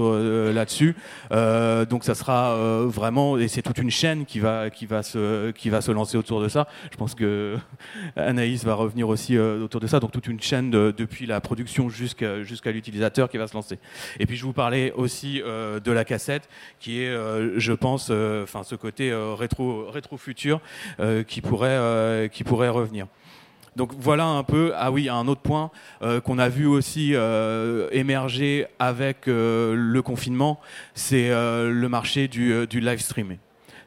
[0.53, 0.97] là-dessus.
[1.31, 2.57] donc, ça sera
[2.87, 6.17] vraiment, et c'est toute une chaîne qui va, qui, va se, qui va se lancer
[6.17, 6.67] autour de ça.
[6.91, 7.57] Je pense que
[8.17, 10.01] Anaïs va revenir aussi autour de ça.
[10.01, 13.79] Donc, toute une chaîne depuis la production jusqu'à l'utilisateur qui va se lancer.
[14.19, 16.49] Et puis, je vous parlais aussi de la cassette,
[16.81, 17.13] qui est,
[17.57, 20.61] je pense, enfin, ce côté rétro, rétro futur
[21.27, 23.07] qui qui pourrait revenir.
[23.77, 25.71] Donc voilà un peu, ah oui, un autre point
[26.25, 27.15] qu'on a vu aussi
[27.93, 30.61] émerger avec le confinement,
[30.95, 33.39] c'est le marché du, live streaming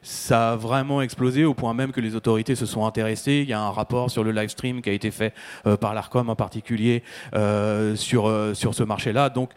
[0.08, 3.42] ça a vraiment explosé au point même que les autorités se sont intéressées.
[3.44, 5.34] Il y a un rapport sur le live stream qui a été fait
[5.66, 7.04] euh, par l'ARCOM en particulier
[7.36, 9.30] euh, sur, euh, ce marché-là.
[9.30, 9.52] Donc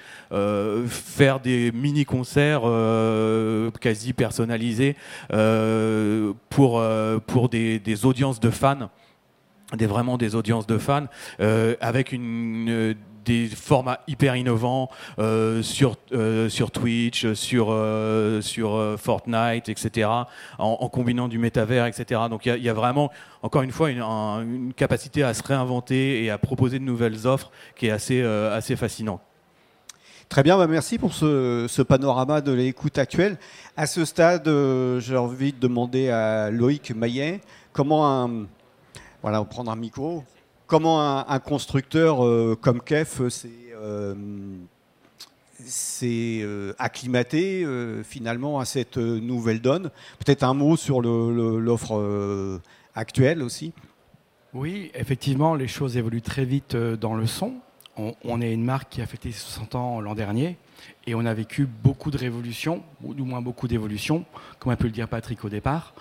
[0.88, 2.62] faire des mini-concerts
[3.80, 4.96] quasi personnalisés
[6.48, 8.90] pour, des, audiences de fans
[9.76, 11.06] des vraiment des audiences de fans
[11.80, 19.68] avec une des formats hyper innovants euh, sur, euh, sur Twitch, sur, euh, sur Fortnite,
[19.68, 20.08] etc.,
[20.58, 22.22] en, combinant du métavers, etc.
[22.28, 23.10] Donc il y, a vraiment,
[23.42, 27.86] encore une fois, une, capacité à se réinventer et à proposer de nouvelles offres qui
[27.86, 29.20] est assez, assez fascinante.
[30.28, 33.36] Très bien, bah, merci pour ce, ce panorama de l'écoute actuelle.
[33.76, 34.48] À ce stade,
[34.98, 37.40] j'ai envie de demander à Loïc Maillet
[37.72, 38.46] comment un,
[39.22, 40.24] voilà, on prendre un micro,
[40.66, 44.14] comment un, constructeur euh, comme KEF s'est euh,
[46.02, 47.66] euh, acclimaté
[48.04, 49.90] finalement à cette nouvelle donne?
[50.24, 52.60] Peut-être un mot sur l'offre
[52.94, 53.72] actuelle aussi.
[54.54, 57.54] Oui, effectivement, les choses évoluent très vite dans le son.
[58.24, 60.56] On, est une marque qui a fêté 60 ans l'an dernier
[61.06, 64.24] et on a vécu beaucoup de révolutions, ou du moins beaucoup d'évolutions,
[64.58, 65.92] comme a pu le dire Patrick au départ.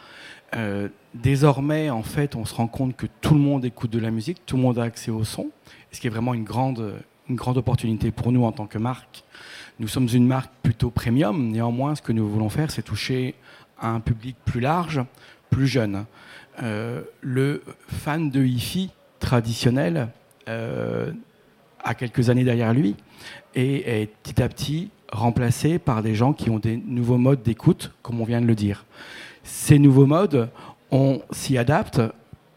[0.56, 4.12] Euh, désormais, en fait, on se rend compte que tout le monde écoute de la
[4.12, 5.50] musique, tout le monde a accès au son,
[5.92, 6.94] ce qui est vraiment une grande,
[7.30, 9.24] une grande opportunité pour nous en tant que marque.
[9.80, 13.36] Nous sommes une marque plutôt premium, néanmoins, ce que nous voulons faire, c'est toucher
[13.82, 15.02] un public plus large,
[15.50, 16.06] plus jeune.
[16.62, 20.10] Euh, le fan de hi-fi traditionnel
[20.48, 21.12] euh,
[21.84, 22.96] a quelques années derrière lui
[23.56, 27.94] et est petit à petit remplacé par des gens qui ont des nouveaux modes d'écoute,
[28.02, 28.86] comme on vient de le dire.
[29.52, 30.52] Ces nouveaux modes,
[30.92, 32.00] on s'y adapte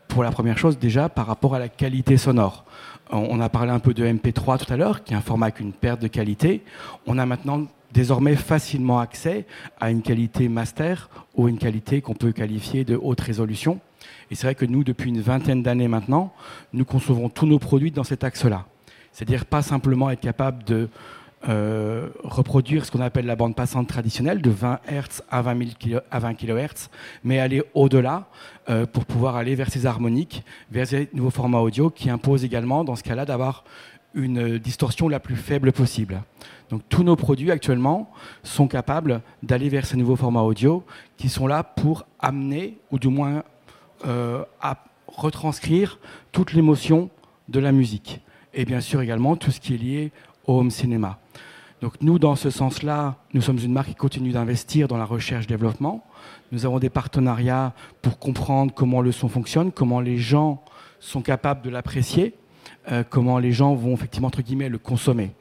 [0.09, 2.67] pour la première chose déjà par rapport à la qualité sonore.
[3.11, 5.61] On a parlé un peu de MP3 tout à l'heure, qui est un format avec
[5.61, 6.63] une perte de qualité.
[7.07, 9.47] On a maintenant désormais facilement accès
[9.81, 13.81] à une qualité master ou une qualité qu'on peut qualifier de haute résolution.
[14.31, 16.35] Et c'est vrai que nous, depuis une vingtaine d'années maintenant,
[16.75, 18.67] nous concevons tous nos produits dans cet axe-là.
[19.13, 20.91] C'est-à-dire pas simplement être capable de
[21.49, 25.59] euh, reproduire ce qu'on appelle la bande passante traditionnelle de 20 Hz à 20,
[26.11, 26.89] à 20 kHz,
[27.25, 28.29] mais aller au-delà
[28.71, 32.85] euh, pour pouvoir aller vers ces harmoniques, vers ces nouveaux formats audio qui imposent également,
[32.85, 33.65] dans ce cas-là, d'avoir
[34.15, 36.23] une distorsion la plus faible possible.
[36.71, 38.11] Donc tous nos produits actuellement
[38.43, 40.85] sont capables d'aller vers ces nouveaux formats audio
[41.17, 43.43] qui sont là pour amener, ou du moins
[44.07, 45.99] euh, à retranscrire
[46.31, 47.11] toute l'émotion
[47.49, 48.21] de la musique.
[48.55, 50.13] Et bien sûr également tout ce qui est lié
[50.47, 51.19] au home cinéma.
[51.83, 56.05] Donc nous, dans ce sens-là, nous sommes une marque qui continue d'investir dans la recherche-développement.
[56.53, 60.63] Nous avons des partenariats pour comprendre comment le son fonctionne, comment les gens
[61.01, 62.35] sont capables de l'apprécier,
[62.91, 65.33] euh, comment les gens vont effectivement, entre guillemets, le consommer.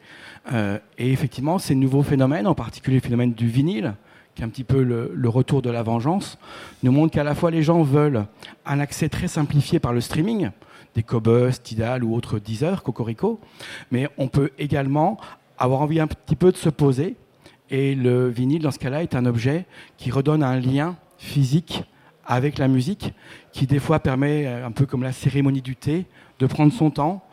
[0.52, 3.94] Euh, et effectivement, ces nouveaux phénomènes, en particulier le phénomène du vinyle,
[4.34, 6.40] qui est un petit peu le, le retour de la vengeance,
[6.82, 8.26] nous montrent qu'à la fois les gens veulent
[8.66, 10.50] un accès très simplifié par le streaming,
[10.96, 13.40] des Cobus, Tidal ou autres Deezer, Cocorico,
[13.92, 15.18] mais on peut également
[15.58, 17.16] avoir envie un petit peu de se poser.
[17.70, 19.66] Et le vinyle, dans ce cas-là, est un objet
[19.98, 21.84] qui redonne un lien physique
[22.26, 23.14] avec la musique,
[23.52, 26.06] qui des fois permet, euh, un peu comme la cérémonie du thé,
[26.40, 27.24] de prendre son temps.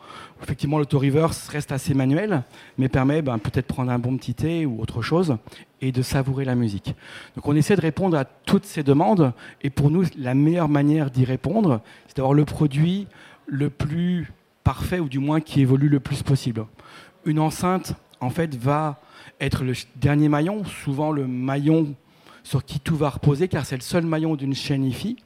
[0.41, 2.43] Effectivement, l'auto-reverse reste assez manuel,
[2.77, 5.37] mais permet ben, peut-être prendre un bon petit thé ou autre chose
[5.81, 6.95] et de savourer la musique.
[7.35, 11.11] Donc on essaie de répondre à toutes ces demandes, et pour nous, la meilleure manière
[11.11, 13.07] d'y répondre, c'est d'avoir le produit
[13.49, 14.31] le plus
[14.63, 16.65] parfait, ou du moins qui évolue le plus possible.
[17.25, 18.99] Une enceinte en fait, va
[19.39, 21.95] être le dernier maillon, souvent le maillon
[22.43, 25.17] sur qui tout va reposer, car c'est le seul maillon d'une chaîne IFI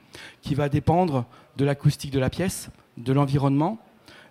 [0.42, 1.26] qui va dépendre
[1.58, 3.80] de l'acoustique de la pièce, de l'environnement,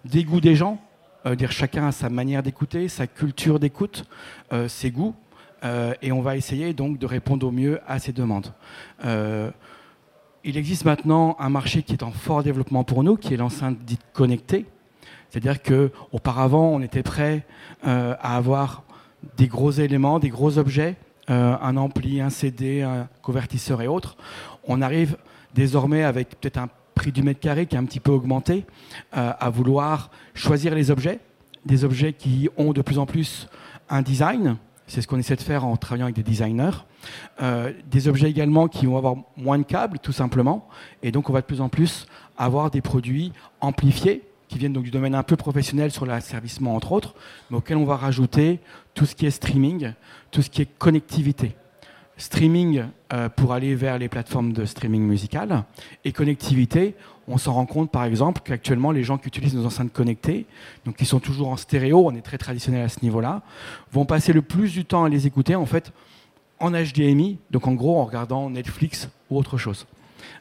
[0.05, 0.81] des goûts des gens,
[1.27, 4.05] euh, dire chacun a sa manière d'écouter, sa culture d'écoute,
[4.53, 5.15] euh, ses goûts,
[5.65, 8.53] euh, et on va essayer donc de répondre au mieux à ces demandes.
[10.45, 13.79] Il existe maintenant un marché qui est en fort développement pour nous, qui est l'enceinte
[13.85, 14.67] dite connectée,
[15.31, 17.47] c'est-à-dire qu'auparavant, on était prêt
[17.87, 18.83] euh, à avoir
[19.37, 20.97] des gros éléments, des gros objets,
[21.31, 24.17] euh, un ampli, un CD, un convertisseur et autres.
[24.65, 25.17] On arrive
[25.55, 28.67] désormais avec peut-être un prix du mètre carré qui est un petit peu augmenté,
[29.17, 31.21] euh, à vouloir choisir les objets,
[31.65, 33.49] des objets qui ont de plus en plus
[33.89, 34.57] un design.
[34.93, 36.85] C'est ce qu'on essaie de faire en travaillant avec des designers.
[37.91, 40.69] des objets également qui vont avoir moins de câbles, tout simplement.
[41.03, 44.85] Et donc, on va de plus en plus avoir des produits amplifiés qui viennent donc
[44.85, 47.15] du domaine un peu professionnel sur l'asservissement entre autres,
[47.51, 48.61] mais auquel on va rajouter
[48.93, 49.95] tout ce qui est streaming,
[50.31, 51.57] tout ce qui est connectivité.
[52.19, 55.65] streaming euh, pour aller vers les plateformes de streaming musical
[56.05, 56.95] et connectivité.
[57.29, 60.47] On s'en rend compte par exemple qu'actuellement les gens qui utilisent nos enceintes connectées,
[60.85, 63.43] donc qui sont toujours en stéréo, on est très traditionnel à ce niveau-là,
[63.93, 65.93] vont passer le plus du temps à les écouter en fait
[66.59, 69.87] en HDMI, donc en gros en regardant Netflix ou autre chose.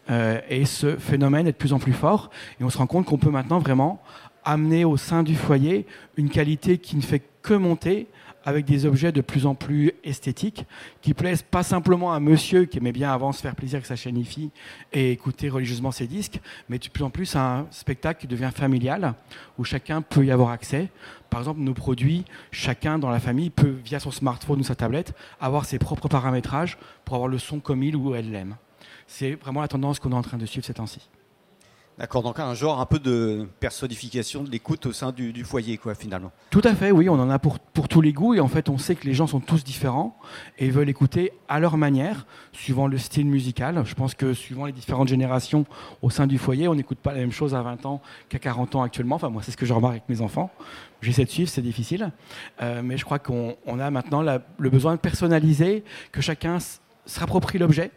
[0.09, 3.05] Euh, et ce phénomène est de plus en plus fort et on se rend compte
[3.05, 4.01] qu'on peut maintenant vraiment
[4.43, 5.85] amener au sein du foyer
[6.17, 8.07] une qualité qui ne fait que monter
[8.45, 10.65] avec des objets de plus en plus esthétiques,
[11.01, 13.95] qui plaisent pas simplement à monsieur qui aimait bien avant se faire plaisir avec sa
[13.95, 14.51] chaîne IFI
[14.93, 18.51] et écouter religieusement ses disques, mais de plus en plus à un spectacle qui devient
[18.54, 19.13] familial,
[19.58, 20.89] où chacun peut y avoir accès.
[21.30, 25.13] Par exemple, nos produits, chacun dans la famille peut, via son smartphone ou sa tablette,
[25.39, 28.56] avoir ses propres paramétrages pour avoir le son comme il ou elle l'aime.
[29.08, 31.10] C'est vraiment la tendance qu'on est en train de suivre ces temps-ci.
[31.97, 35.93] D'accord, donc un genre un peu de personnification de l'écoute au sein du, foyer, quoi,
[35.93, 36.32] finalement.
[36.49, 38.77] Tout à fait, oui, on en a pour, tous les goûts et en fait, on
[38.77, 40.17] sait que les gens sont tous différents
[40.58, 43.84] et veulent écouter à leur manière, suivant le style musical.
[43.86, 45.65] Je pense que suivant les différentes générations
[46.01, 48.75] au sein du foyer, on n'écoute pas la même chose à 20 ans qu'à 40
[48.75, 49.15] ans actuellement.
[49.17, 50.49] Enfin, moi, c'est ce que je remarque avec mes enfants.
[51.01, 52.12] J'essaie de suivre, c'est difficile,
[52.62, 57.60] euh, mais je crois qu'on a maintenant le besoin de personnaliser, que chacun se rapproprie
[57.60, 57.91] l'objet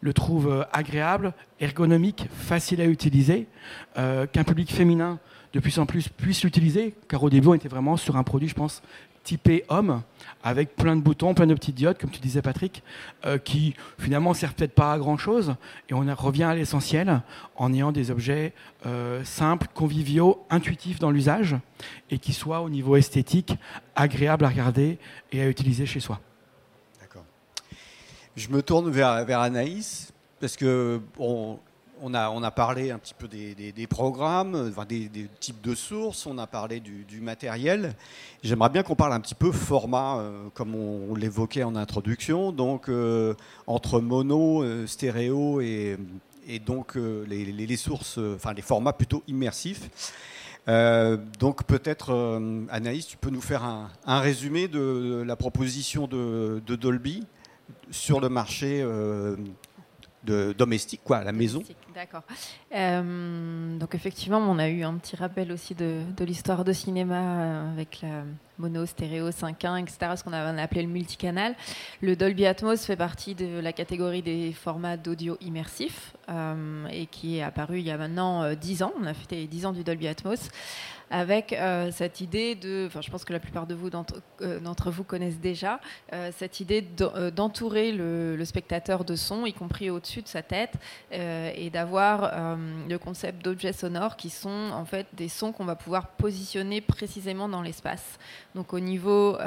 [0.00, 3.48] le trouve euh, agréable, ergonomique, facile à utiliser,
[3.96, 5.18] euh, qu'un public féminin
[5.52, 8.48] de plus en plus puisse l'utiliser, car au début on était vraiment sur un produit,
[8.48, 8.82] je pense,
[9.24, 10.02] typé homme,
[10.42, 12.82] avec plein de boutons, plein de petites diodes, comme tu disais Patrick,
[13.26, 15.54] euh, qui finalement ne servent peut-être pas à grand-chose,
[15.88, 17.22] et on revient à l'essentiel
[17.56, 18.52] en ayant des objets
[19.24, 21.56] simples, conviviaux, intuitifs dans l'usage,
[22.10, 23.54] et qui soient au niveau esthétique
[23.96, 24.98] agréables à regarder
[25.32, 26.20] et à utiliser chez soi.
[28.38, 31.58] Je me tourne vers, Anaïs, parce que on,
[32.14, 37.20] a, parlé un petit peu des, programmes, des, types de sources, on a parlé du,
[37.20, 37.96] matériel.
[38.44, 42.88] J'aimerais bien qu'on parle un petit peu format, euh, comme on, l'évoquait en introduction, donc
[42.88, 43.34] euh,
[43.66, 45.98] entre mono, euh, stéréo et,
[46.64, 49.90] donc les, sources, enfin les formats plutôt immersifs.
[50.68, 57.26] donc peut-être, Anaïs, tu peux nous faire un, résumé de la proposition de Dolby
[57.90, 59.36] sur le marché euh,
[60.24, 61.62] de, domestique, quoi, à la maison.
[61.98, 62.22] D'accord.
[62.76, 67.72] Euh, donc effectivement, on a eu un petit rappel aussi de, l'histoire de cinéma euh,
[67.72, 68.22] avec la
[68.56, 71.56] mono, stéréo, 5.1, etc., ce qu'on a appelé le multicanal.
[72.00, 76.12] Le Dolby Atmos fait partie de la catégorie des formats d'audio immersif
[76.90, 78.92] et qui est apparu il y a maintenant 10 ans.
[79.00, 80.50] On a fêté les 10 ans du Dolby Atmos
[81.10, 84.90] avec euh, cette idée de, enfin je pense que la plupart de vous d'entre euh,
[84.90, 85.80] vous connaissent déjà,
[86.12, 90.72] euh, cette idée d'entourer le, spectateur de son, y compris au-dessus de sa tête,
[91.10, 92.56] et d'avoir
[92.88, 97.48] le concept d'objets sonores qui sont en fait des sons qu'on va pouvoir positionner précisément
[97.48, 98.18] dans l'espace.
[98.54, 99.38] Donc au niveau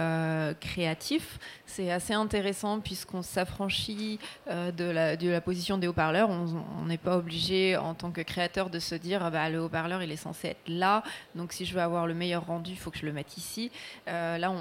[0.60, 6.30] créatif, c'est assez intéressant puisqu'on s'affranchit de la, de, la, position des haut-parleurs.
[6.30, 10.01] On n'est pas obligé en tant que créateur de se dire ah bah, le haut-parleur
[10.01, 11.04] il est censé être là,
[11.36, 13.71] donc si je veux avoir le meilleur rendu, il faut que je le mette ici.
[14.08, 14.51] Euh, là,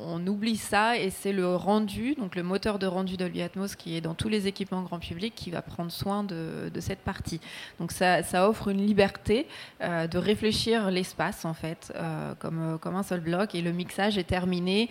[0.00, 3.96] on, oublie ça et c'est le rendu, donc le moteur de rendu Dolby Atmos qui
[3.96, 7.40] est dans tous les équipements grand public qui va prendre soin de, cette partie.
[7.78, 9.46] Donc ça, offre une liberté
[9.82, 14.18] euh, de réfléchir l'espace en fait euh, comme, comme un seul bloc et le mixage
[14.18, 14.88] est terminé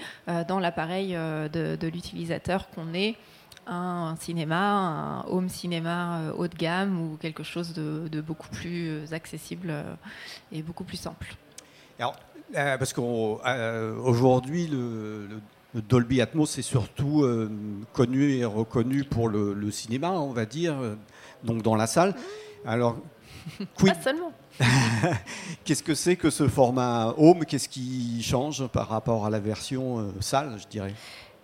[0.47, 3.15] dans l'appareil de, l'utilisateur qu'on est
[3.67, 8.89] un, cinéma, un home cinéma euh, haut de gamme ou quelque chose de, beaucoup plus
[8.89, 9.83] euh, accessible euh,
[10.51, 11.35] et beaucoup plus simple.
[11.99, 12.15] Alors,
[12.53, 15.27] parce qu'aujourd'hui, le,
[15.73, 17.25] Dolby Atmos est surtout
[17.93, 20.75] connu et reconnu pour le, cinéma, on va dire,
[21.43, 22.15] donc dans la salle.
[22.65, 22.97] Alors,
[23.77, 24.31] Pas seulement.
[25.63, 27.45] Qu'est-ce que c'est que ce format home?
[27.45, 30.93] Qu'est-ce qui change par rapport à la version salle, je dirais?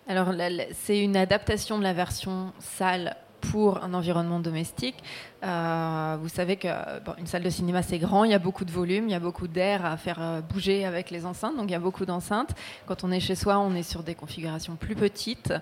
[0.06, 0.28] Alors,
[0.72, 4.96] c'est une adaptation de la version salle pour un environnement domestique.
[5.44, 9.08] Euh, vous savez qu'une salle de cinéma c'est grand, il y a beaucoup de volume,
[9.08, 11.76] il y a beaucoup d'air à faire euh, bouger avec les enceintes, donc il y
[11.76, 12.50] a beaucoup d'enceintes.
[12.86, 15.52] Quand on est chez soi, on est sur des configurations plus petites,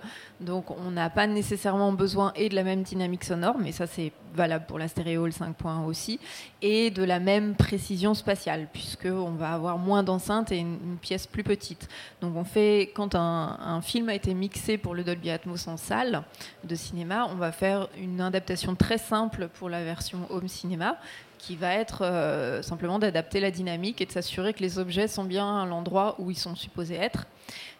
[0.40, 4.12] donc on n'a pas nécessairement besoin et de la même dynamique sonore, mais ça c'est
[4.34, 6.20] valable pour la stéréo, le 5.1 aussi,
[6.62, 11.44] et de la même précision spatiale, puisqu'on va avoir moins d'enceintes et une, pièce plus
[11.44, 11.88] petite.
[12.22, 16.22] Donc on fait, quand un film a été mixé pour le Dolby Atmos en salle
[16.64, 20.98] de cinéma, on va faire une adaptation très simple pour la version home cinéma,
[21.38, 25.24] qui va être euh, simplement d'adapter la dynamique et de s'assurer que les objets sont
[25.24, 27.26] bien à l'endroit où ils sont supposés être.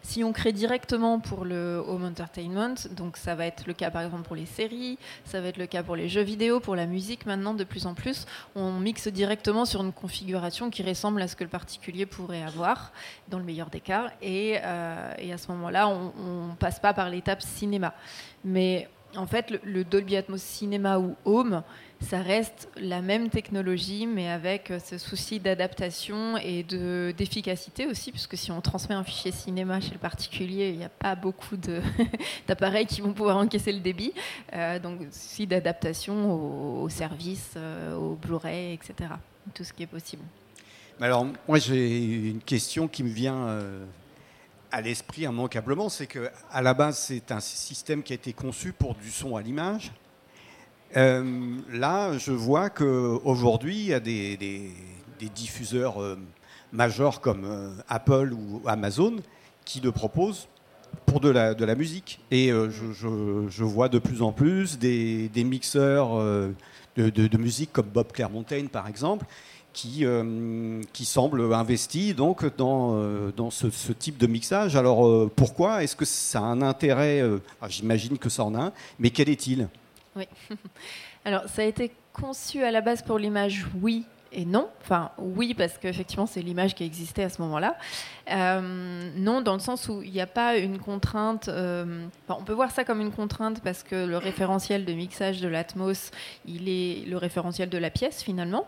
[0.01, 4.03] Si on crée directement pour le home entertainment, donc ça va être le cas par
[4.03, 6.85] exemple pour les séries, ça va être le cas pour les jeux vidéo, pour la
[6.85, 11.27] musique maintenant de plus en plus, on mixe directement sur une configuration qui ressemble à
[11.27, 12.93] ce que le particulier pourrait avoir,
[13.27, 17.09] dans le meilleur des cas, et, euh, à ce moment-là, on ne passe pas par
[17.09, 17.93] l'étape cinéma.
[18.45, 18.87] Mais
[19.17, 21.63] en fait, le, Dolby Atmos cinéma ou home,
[21.99, 28.11] ça reste la même technologie, mais avec euh, ce souci d'adaptation et de, d'efficacité aussi,
[28.11, 31.57] puisque si on transmet un fichier cinéma chez le particulier, il n'y a pas beaucoup
[32.47, 34.13] d'appareils qui vont pouvoir encaisser le débit.
[34.53, 39.09] Euh, donc, souci d'adaptation aux, aux services, euh, au Blu-ray, etc.
[39.53, 40.23] Tout ce qui est possible.
[40.99, 43.85] Alors, moi, j'ai une question qui me vient euh,
[44.71, 48.73] à l'esprit immanquablement, c'est que à la base, c'est un système qui a été conçu
[48.73, 49.91] pour du son à l'image.
[50.95, 54.71] Euh, là, je vois qu'aujourd'hui, il y a des,
[55.19, 56.17] diffuseurs euh,
[56.71, 59.17] majeurs comme euh, Apple ou Amazon
[59.65, 60.47] qui le proposent
[61.05, 62.21] pour de la, musique.
[62.31, 66.17] Et je, vois de plus en plus des, mixeurs
[66.95, 69.25] de musique comme Bob Claremontaine, par exemple,
[69.77, 74.75] qui, euh, qui semblent investis donc, dans, euh, dans ce, type de mixage.
[74.75, 77.21] Alors euh, pourquoi Est-ce que ça a un intérêt
[77.67, 79.67] J'imagine que ça en a un, mais quel est-il?
[81.25, 84.69] Alors, ça a été conçu à la base pour l'image, oui et non.
[84.81, 87.75] Enfin, oui, parce qu'effectivement, c'est l'image qui existait à ce moment-là.
[88.31, 91.47] Euh, non, dans le sens où il n'y a pas une contrainte.
[91.47, 95.47] euh, on peut voir ça comme une contrainte parce que le référentiel de mixage de
[95.47, 96.11] l'Atmos,
[96.45, 98.67] il est le référentiel de la pièce finalement.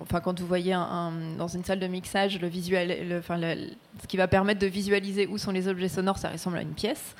[0.00, 4.28] Enfin, quand vous voyez dans une salle de mixage, le visuel, enfin, ce qui va
[4.28, 7.14] permettre de visualiser où sont les objets sonores, ça ressemble à une pièce.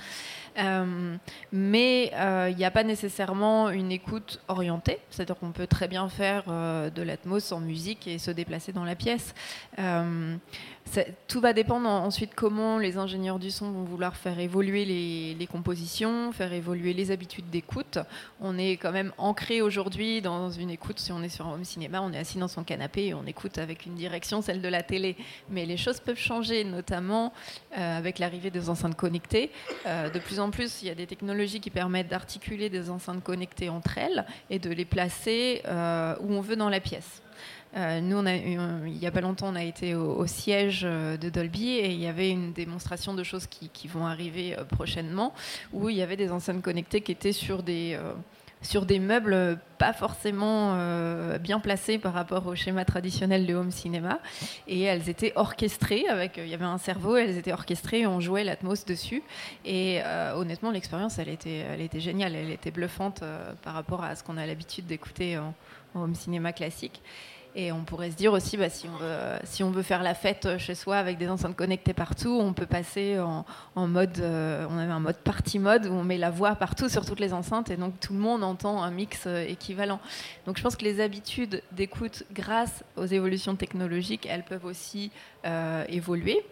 [0.59, 1.17] Euh,
[1.53, 6.09] mais euh, il n'y a pas nécessairement une écoute orientée, c'est-à-dire qu'on peut très bien
[6.09, 9.35] faire euh, de l'atmos en musique et se déplacer dans la pièce.
[11.27, 15.35] Tout va dépendre en- ensuite comment les ingénieurs du son vont vouloir faire évoluer les,
[15.35, 17.99] les compositions, faire évoluer les habitudes d'écoute.
[18.41, 21.65] On est quand même ancré aujourd'hui dans une écoute, si on est sur un home
[21.65, 24.69] cinéma, on est assis dans son canapé et on écoute avec une direction, celle de
[24.69, 25.17] la télé.
[25.51, 27.33] Mais les choses peuvent changer, notamment
[27.77, 29.51] euh, avec l'arrivée des enceintes connectées.
[29.87, 33.23] Euh, de plus en plus, il y a des technologies qui permettent d'articuler des enceintes
[33.23, 37.23] connectées entre elles et de les placer euh, où on veut dans la pièce.
[37.77, 41.71] Euh, nous, il n'y a pas longtemps, on a été au, siège euh, de Dolby
[41.71, 45.33] et il y avait une démonstration de choses qui, vont arriver euh, prochainement
[45.73, 47.99] où il y avait des enceintes connectées qui étaient sur des,
[48.63, 50.77] sur des meubles pas forcément
[51.39, 54.19] bien placés par rapport au schéma traditionnel de home cinéma.
[54.67, 58.21] Et elles étaient orchestrées avec il y avait un cerveau elles étaient orchestrées et on
[58.21, 59.23] jouait l'atmos dessus.
[59.65, 60.01] Et
[60.35, 62.35] honnêtement l'expérience elle était elle était géniale.
[62.35, 63.23] Elle était bluffante
[63.63, 65.55] par rapport à ce qu'on a l'habitude d'écouter en
[65.95, 67.03] home cinéma classique
[67.55, 68.87] et on pourrait se dire aussi, bah, si,
[69.65, 73.19] on veut, faire la fête chez soi avec des enceintes connectées partout, on peut passer
[73.19, 73.45] en,
[73.89, 77.05] mode, euh, on avait un mode party mode où on met la voix partout sur
[77.05, 79.99] toutes les enceintes et donc tout le monde entend un mix euh, équivalent.
[80.47, 85.11] Donc je pense que les habitudes d'écoute, grâce aux évolutions technologiques, elles peuvent aussi
[85.45, 86.45] euh, évoluer.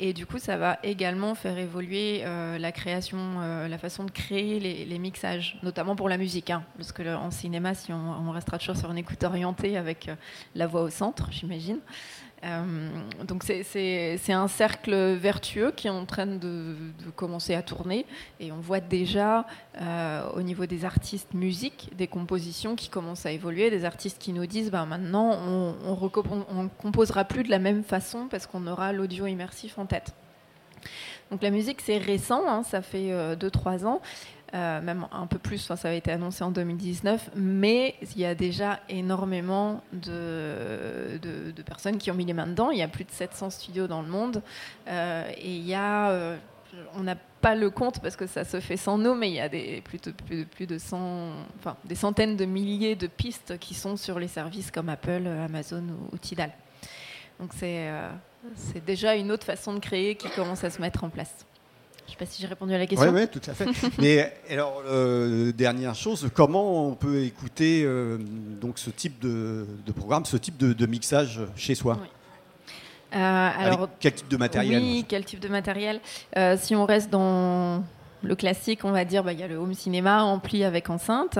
[0.00, 4.10] Et du coup, ça va également faire évoluer euh, la création, euh, la façon de
[4.10, 6.50] créer les, mixages, notamment pour la musique.
[6.50, 6.64] hein.
[6.76, 10.08] parce que le- en cinéma, si on, on restera toujours sur une écoute orientée avec
[10.08, 10.16] euh,
[10.56, 11.78] la voix au centre, j'imagine.
[12.44, 12.88] Euh,
[13.26, 16.74] donc c'est- un cercle vertueux qui est en train de,
[17.16, 18.04] commencer à tourner
[18.40, 19.46] et on voit déjà
[19.80, 24.32] euh, au niveau des artistes musique des compositions qui commencent à évoluer, des artistes qui
[24.32, 28.92] nous disent ben, maintenant on, on, composera plus de la même façon parce qu'on aura
[28.92, 30.12] l'audio immersif en tête.
[31.30, 34.02] Donc la musique c'est récent, hein, ça fait 2-3 ans.
[34.54, 38.36] Euh, même un peu plus, ça avait été annoncé en 2019, mais il y a
[38.36, 41.18] déjà énormément de,
[41.66, 42.70] personnes qui ont mis les mains dedans.
[42.70, 44.42] Il y a plus de 700 studios dans le monde,
[44.86, 46.36] Euh, et il y a, euh,
[46.94, 49.40] on n'a pas le compte parce que ça se fait sans nous, mais il y
[49.40, 53.06] a des, plus, de, plus, de, plus de 100, enfin, des centaines de milliers de
[53.06, 56.52] pistes qui sont sur les services comme Apple, Amazon ou, ou Tidal.
[57.40, 61.44] Donc c'est déjà une autre façon de créer qui commence à se mettre en place.
[62.06, 63.10] Je ne sais pas si j'ai répondu à la question.
[63.10, 63.66] Oui, oui, tout à fait.
[63.98, 68.18] Mais alors, euh, dernière chose, comment on peut écouter euh,
[68.60, 71.98] donc ce type de, de programme, ce type de, de mixage chez soi?
[72.00, 72.08] Oui.
[73.14, 76.00] Euh, alors, Avec quel type de matériel Oui, quel type de matériel?
[76.58, 77.84] Si on reste dans
[78.24, 81.38] le classique, on va dire, bah, il y a le home cinéma ampli avec enceinte.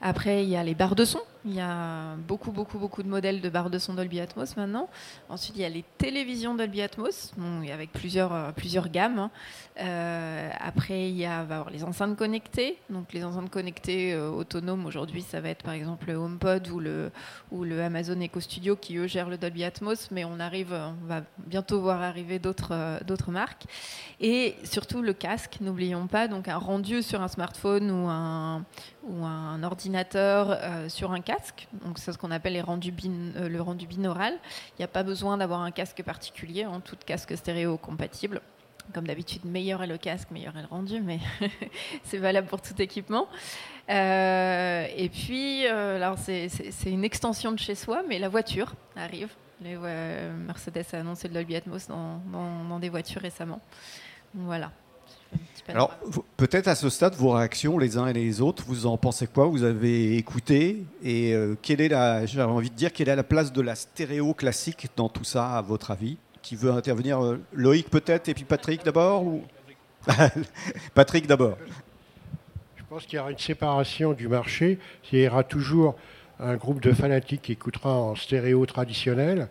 [0.00, 1.20] Après, il y a les barres de son.
[1.46, 4.90] Il y a beaucoup, beaucoup, beaucoup de modèles de barres de son Dolby Atmos maintenant.
[5.30, 7.32] Ensuite, il y a les télévisions Dolby Atmos,
[7.72, 9.18] avec plusieurs, euh, plusieurs gammes.
[9.18, 9.30] Hein.
[9.80, 12.76] Euh, après, il y a va avoir les enceintes connectées.
[12.90, 16.78] Donc, les enceintes connectées euh, autonomes, aujourd'hui, ça va être par exemple le HomePod ou
[16.78, 17.10] le,
[17.50, 20.10] ou le Amazon Echo Studio qui, eux, gèrent le Dolby Atmos.
[20.10, 23.64] Mais on, arrive, on va bientôt voir arriver d'autres, d'autres marques.
[24.20, 26.28] Et surtout, le casque, n'oublions pas.
[26.28, 28.66] Donc, un rendu sur un smartphone ou un,
[29.04, 31.68] ou un ordinateur sur un casque.
[31.84, 34.34] Donc c'est ce qu'on appelle euh, le rendu binaural.
[34.70, 38.40] Il n'y a pas besoin d'avoir un casque particulier, hein, tout casque stéréo compatible.
[38.92, 41.20] Comme d'habitude, meilleur est le casque, meilleur est le rendu, mais
[42.04, 43.28] c'est valable pour tout équipement.
[43.88, 46.50] Euh, et puis, euh, alors c'est
[46.86, 49.30] une extension de chez soi, mais la voiture arrive.
[49.60, 53.60] Mercedes a annoncé le Dolby Atmos dans des voitures récemment.
[54.34, 54.72] Voilà.
[55.74, 55.96] Alors,
[56.36, 59.46] peut-être à ce stade, vos réactions les uns et les autres, vous en pensez quoi?
[59.46, 60.84] Vous avez écouté?
[61.02, 63.74] Et euh, quelle est la, j'avais envie de dire, quelle est la place de la
[63.74, 66.16] stéréo classique dans tout ça, à votre avis?
[66.42, 69.44] Qui veut intervenir euh, Loïc peut-être et puis Patrick d'abord ou...
[70.94, 71.56] Patrick d'abord.
[72.76, 74.78] Je pense qu'il y aura une séparation du marché.
[75.12, 75.94] Il y aura toujours
[76.40, 79.48] un groupe de fanatiques qui écoutera en stéréo traditionnel,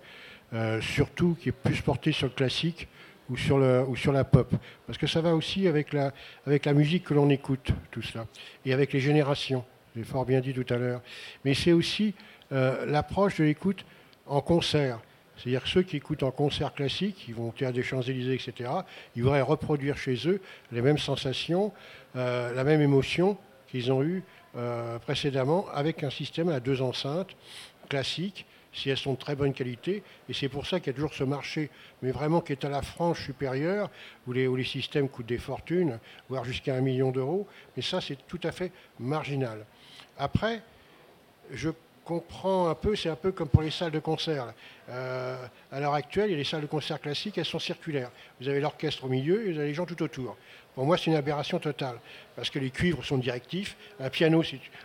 [0.53, 2.87] euh, surtout qui est plus porté sur le classique
[3.29, 4.53] ou sur, la pop.
[4.87, 8.25] Parce que ça va aussi avec la, musique que l'on écoute, tout cela,
[8.65, 9.63] et avec les générations,
[9.95, 11.01] j'ai fort bien dit tout à l'heure.
[11.45, 12.13] Mais c'est aussi
[12.51, 13.85] euh, l'approche de l'écoute
[14.25, 14.99] en concert.
[15.37, 18.69] C'est-à-dire ceux qui écoutent en concert classique, ils vont au théâtre des Champs-Élysées, etc.,
[19.15, 21.71] ils voudraient reproduire chez eux les mêmes sensations,
[22.15, 23.37] euh, la même émotion
[23.69, 24.23] qu'ils ont eue
[24.57, 27.35] euh, précédemment avec un système à deux enceintes
[27.87, 30.03] classiques si elles sont de très bonne qualité.
[30.27, 31.69] Et c'est pour ça qu'il y a toujours ce marché,
[32.01, 33.89] mais vraiment qui est à la frange supérieure,
[34.27, 35.99] où les, où les systèmes coûtent des fortunes,
[36.29, 37.47] voire jusqu'à un million d'euros.
[37.75, 39.65] Mais ça, c'est tout à fait marginal.
[40.17, 40.61] Après,
[41.51, 41.69] je
[42.09, 44.53] comprends un peu, c'est un peu comme pour les salles de concert.
[44.89, 48.09] Euh, à l'heure actuelle, il y a les salles de concert classiques, elles sont circulaires.
[48.41, 50.35] Vous avez l'orchestre au milieu et vous avez les gens tout autour.
[50.73, 51.99] Pour moi, c'est une aberration totale,
[52.35, 53.75] parce que les cuivres sont directifs.
[53.99, 54.41] Un piano,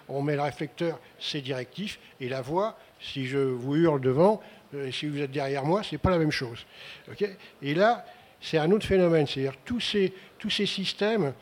[0.09, 2.77] on met le réflecteur, c'est directif, et la voix,
[3.13, 4.41] si je vous hurle devant,
[4.75, 6.65] euh, si vous êtes derrière moi, ce n'est pas la même chose.
[7.63, 8.05] et là,
[8.41, 11.33] c'est un autre phénomène, c'est-à-dire tous ces, tous ces systèmes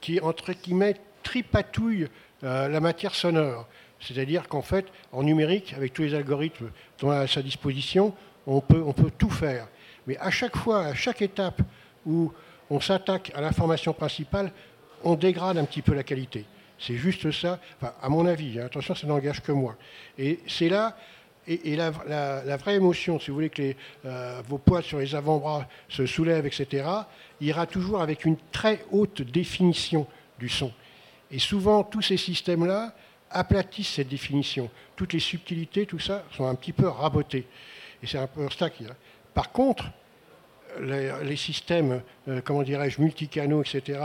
[0.00, 2.08] qui, entre guillemets, tripatouillent
[2.44, 3.66] euh, la matière sonore.
[4.00, 8.14] C'est-à-dire qu'en fait, en numérique, avec tous les algorithmes dont à sa disposition,
[8.46, 9.68] on peut, on peut tout faire.
[10.06, 11.60] Mais à chaque fois, à chaque étape
[12.06, 12.32] où
[12.70, 14.52] on s'attaque à l'information principale,
[15.04, 16.46] on dégrade un petit peu la qualité.
[16.80, 17.60] C'est juste ça,
[18.02, 19.76] à mon avis, hein, attention, ça n'engage que moi.
[20.18, 20.96] Et c'est là,
[21.46, 23.74] et, la, vraie émotion, si vous voulez que
[24.04, 26.86] euh, vos poids sur les avant-bras se soulèvent, etc.,
[27.40, 30.06] ira toujours avec une très haute définition
[30.38, 30.72] du son.
[31.30, 32.94] Et souvent, tous ces systèmes-là
[33.30, 34.70] aplatissent cette définition.
[34.96, 37.46] Toutes les subtilités, tout ça, sont un petit peu rabotées.
[38.02, 38.84] Et c'est un peu ça qui...
[39.34, 39.90] Par contre,
[40.80, 44.00] les, systèmes, euh, comment dirais-je, multicanaux, etc.,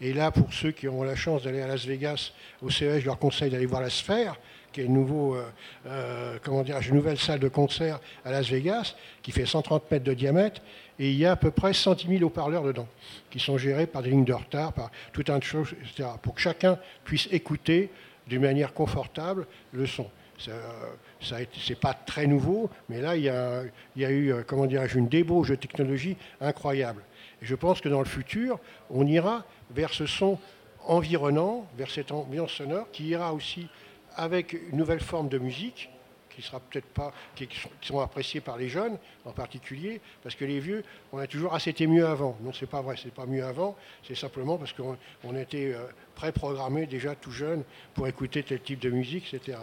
[0.00, 2.32] et là, pour ceux qui ont la chance d'aller à Las Vegas,
[2.62, 4.36] au CES, je leur conseille d'aller voir la Sphère,
[4.72, 5.42] qui est une, euh,
[5.86, 10.60] euh, comment nouvelle salle de concert à Las Vegas, qui fait 130 mètres de diamètre,
[10.98, 12.88] et il y a à peu près 110 000 haut-parleurs dedans,
[13.30, 16.34] qui sont gérés par des lignes de retard, par tout un de choses, etc., pour
[16.34, 17.90] que chacun puisse écouter
[18.26, 20.10] d'une manière confortable le son.
[20.38, 20.50] Ce
[21.34, 23.30] n'est pas très nouveau, mais là, il y
[24.04, 27.02] a, eu, comment dirais-je, une débauche de technologie incroyable.
[27.40, 28.58] Et je pense que dans le futur,
[28.90, 30.38] on ira vers ce son
[30.86, 33.68] environnant, vers cette ambiance sonore qui ira aussi
[34.14, 35.90] avec une nouvelle forme de musique
[36.36, 37.48] qui sera peut-être pas, qui
[37.80, 41.58] sont appréciés par les jeunes en particulier, parce que les vieux, on a toujours ah
[41.58, 42.36] c'était mieux avant.
[42.42, 43.74] Non, c'est pas vrai, c'est pas mieux avant.
[44.06, 47.64] C'est simplement parce qu'on on était euh, préprogrammé déjà tout jeune
[47.94, 49.58] pour écouter tel type de musique, etc.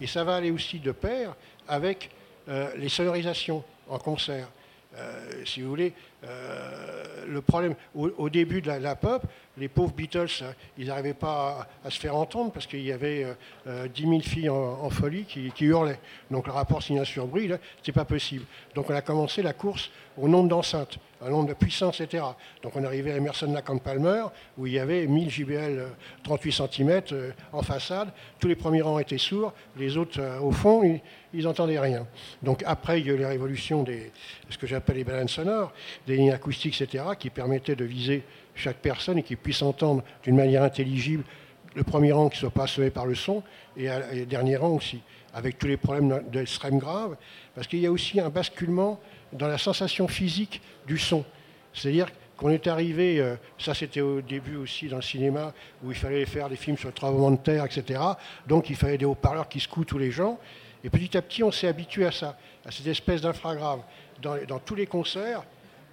[0.00, 1.34] Et ça va aller aussi de pair
[1.66, 2.10] avec
[2.48, 4.48] euh, les sonorisations en concert.
[4.94, 5.92] Euh, si vous voulez,
[6.24, 9.22] euh, le problème, au, début de la, pop,
[9.56, 13.26] les pauvres Beatles, hein, ils n'arrivaient pas à, se faire entendre parce qu'il y avait
[13.66, 16.00] euh, 10 000 filles en, folie qui, hurlaient.
[16.30, 17.50] Donc le rapport signal-sur-bruit,
[17.82, 18.44] c'est pas possible.
[18.74, 22.24] Donc on a commencé la course au nombre d'enceintes, un nombre de puissance, etc.
[22.62, 24.24] Donc on arrivait à Emerson Lake Palmer,
[24.58, 25.86] où il y avait 1000 JBL
[26.24, 27.02] 38 cm
[27.52, 28.12] en façade.
[28.38, 31.00] Tous les premiers rangs étaient sourds, les autres, euh, au fond,
[31.32, 32.06] ils n'entendaient rien.
[32.42, 34.10] Donc après, il y a eu les révolutions des,
[34.50, 35.72] ce que j'appelle les balances sonores,
[36.16, 38.22] lignes acoustiques, etc., qui permettaient de viser
[38.54, 41.24] chaque personne et qui puisse entendre d'une manière intelligible
[41.74, 43.42] le premier rang qui ne soit pas sauvé par le son,
[43.76, 45.00] et, le dernier rang aussi,
[45.34, 47.16] avec tous les problèmes d'extrême grave,
[47.54, 49.00] parce qu'il y a aussi un basculement
[49.32, 51.24] dans la sensation physique du son.
[51.72, 55.96] C'est-à-dire qu'on est arrivé, euh, ça c'était au début aussi dans le cinéma, où il
[55.96, 58.00] fallait faire des films sur le tremblement de terre, etc.
[58.46, 60.38] Donc il fallait des haut-parleurs qui secouent tous les gens.
[60.84, 62.36] Et petit à petit, on s'est habitué à ça,
[62.66, 63.80] à cette espèce d'infragrave.
[64.20, 65.44] Dans tous les concerts,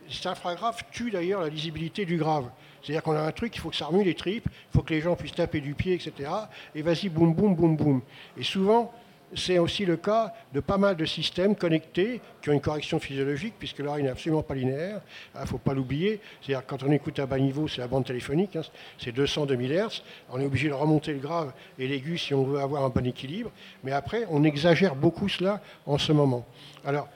[0.09, 2.49] cet infragrave tue d'ailleurs la lisibilité du grave.
[2.81, 4.93] C'est-à-dire qu'on a un truc, il faut que ça remue les tripes, il faut que
[4.93, 6.29] les gens puissent taper du pied, etc.
[6.75, 8.01] Et vas-y, boum, boum, boum, boum.
[8.37, 8.93] Et souvent,
[9.35, 13.53] c'est aussi le cas de pas mal de systèmes connectés qui ont une correction physiologique,
[13.59, 15.01] puisque l'oreille n'est absolument pas linéaire.
[15.35, 16.19] Il ne faut pas l'oublier.
[16.41, 18.61] C'est-à-dire quand on écoute à bas niveau, c'est la bande téléphonique, hein,
[18.97, 20.01] c'est 200 2000 Hz.
[20.31, 23.05] On est obligé de remonter le grave et l'aigu si on veut avoir un bon
[23.05, 23.51] équilibre.
[23.83, 26.45] Mais après, on exagère beaucoup cela en ce moment.
[26.85, 27.07] Alors,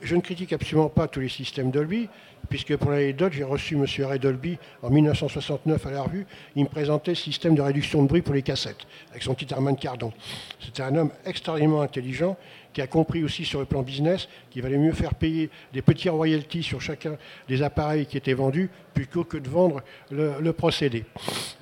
[0.00, 2.08] je ne critique absolument pas tous les systèmes Dolby,
[2.48, 3.84] puisque pour l'anecdote, j'ai reçu M.
[4.06, 6.26] Ray Dolby en 1969 à la revue.
[6.56, 9.52] Il me présentait le système de réduction de bruit pour les cassettes, avec son petit
[9.52, 10.12] Herman Cardon.
[10.58, 12.36] C'était un homme extraordinairement intelligent,
[12.72, 16.08] qui a compris aussi sur le plan business qu'il valait mieux faire payer des petits
[16.08, 17.16] royalties sur chacun
[17.48, 21.04] des appareils qui étaient vendus, plutôt que de vendre le, procédé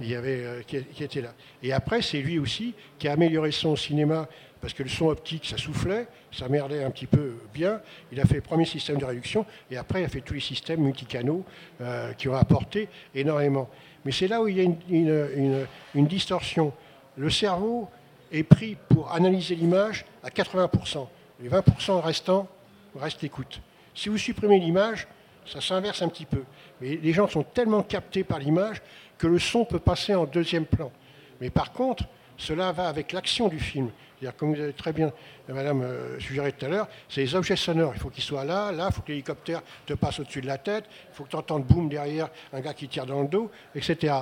[0.01, 1.33] il y avait, euh, qui, qui était là.
[1.63, 4.29] Et après, c'est lui aussi qui a amélioré son cinéma
[4.61, 7.81] parce que le son optique, ça soufflait, ça merdait un petit peu bien.
[8.13, 10.41] Il a fait le premier système de réduction, et après, il a fait tous les
[10.41, 11.45] systèmes multicanaux
[11.81, 13.69] euh, qui ont apporté énormément.
[14.05, 16.73] Mais c'est là où il y a une, distorsion.
[17.17, 17.89] Le cerveau
[18.33, 21.07] est pris pour analyser l'image à 80%.
[21.41, 22.49] Les 20% restants
[22.97, 23.61] restent l'écoute.
[23.95, 25.07] Si vous supprimez l'image,
[25.47, 26.45] ça s'inverse un petit peu.
[26.81, 28.83] Mais les gens sont tellement captés par l'image
[29.19, 30.93] que le son peut passer en deuxième plan.
[31.41, 32.05] Mais par contre,
[32.37, 33.91] cela va avec l'action du film.
[34.37, 35.13] Comme vous avez très bien,
[35.49, 37.93] madame, euh, suggéré tout à l'heure, c'est les objets sonores.
[37.95, 40.59] Il faut qu'ils soient là, là, il faut que l'hélicoptère te passe au-dessus de la
[40.59, 43.51] tête, il faut que tu entendes boum derrière un gars qui tire dans le dos,
[43.75, 44.15] etc.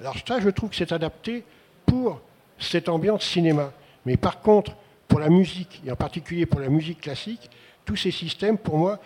[0.00, 1.44] Alors ça, je trouve que c'est adapté
[1.86, 2.20] pour
[2.58, 3.72] cette ambiance cinéma.
[4.06, 4.76] Mais par contre,
[5.06, 7.50] pour la musique, et en particulier pour la musique classique,
[7.84, 8.98] tous ces systèmes, pour moi,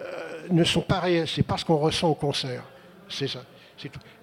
[0.00, 1.28] euh, ne sont pas réels.
[1.28, 2.64] C'est pas ce qu'on ressent au concert.
[3.08, 3.44] C'est ça.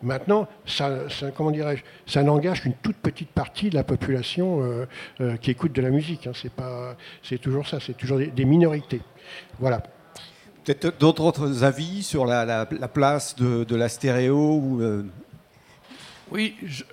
[0.01, 0.99] Maintenant, ça,
[1.35, 4.85] comment dirais-je, ça n'engage qu'une toute petite partie de la population euh,
[5.21, 6.27] euh, qui écoute de la musique.
[6.27, 6.33] Hein.
[6.33, 9.01] C'est pas, c'est toujours ça, c'est toujours des, minorités.
[9.59, 9.83] Voilà.
[10.63, 15.03] Peut-être d'autres avis sur la, place de, la stéréo ou, euh,
[16.31, 16.83] Oui, je,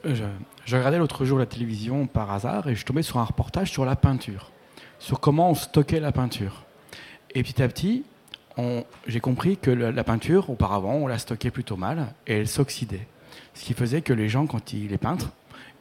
[0.64, 3.84] je regardais l'autre jour la télévision par hasard et je tombais sur un reportage sur
[3.84, 4.50] la peinture,
[4.98, 6.64] sur comment on stockait la peinture.
[7.34, 8.04] Et petit à petit,
[9.06, 13.06] j'ai compris que la peinture, auparavant, on la stockait plutôt mal et elle s'oxydait.
[13.54, 15.30] Ce qui faisait que les gens, quand ils, les peintres,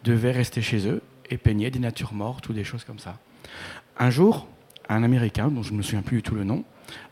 [0.04, 3.18] devaient rester chez eux et peigner des natures mortes ou des choses comme ça.
[3.98, 4.48] Un jour,
[4.88, 6.64] un Américain, dont je ne me souviens plus du tout le nom,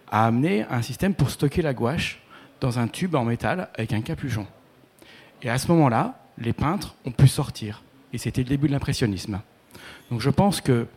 [0.09, 2.21] a amené un système pour stocker la gouache
[2.61, 4.47] dans un tube en métal avec un capuchon.
[5.43, 7.83] Et à ce moment-là, les peintres ont pu sortir.
[8.13, 9.41] Et c'était le début de l'impressionnisme.
[10.09, 10.87] Donc je pense que,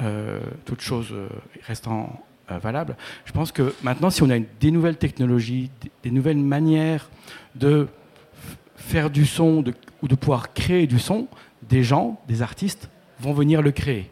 [0.00, 1.28] euh, toute chose euh,
[1.66, 2.96] restant valable.
[3.24, 5.70] Je pense que maintenant, si on a des nouvelles technologies,
[6.02, 7.08] des, nouvelles manières
[7.54, 7.88] de
[8.76, 9.64] faire du son
[10.02, 11.28] ou de pouvoir créer du son,
[11.68, 12.90] des gens, des artistes
[13.20, 14.10] vont venir le créer.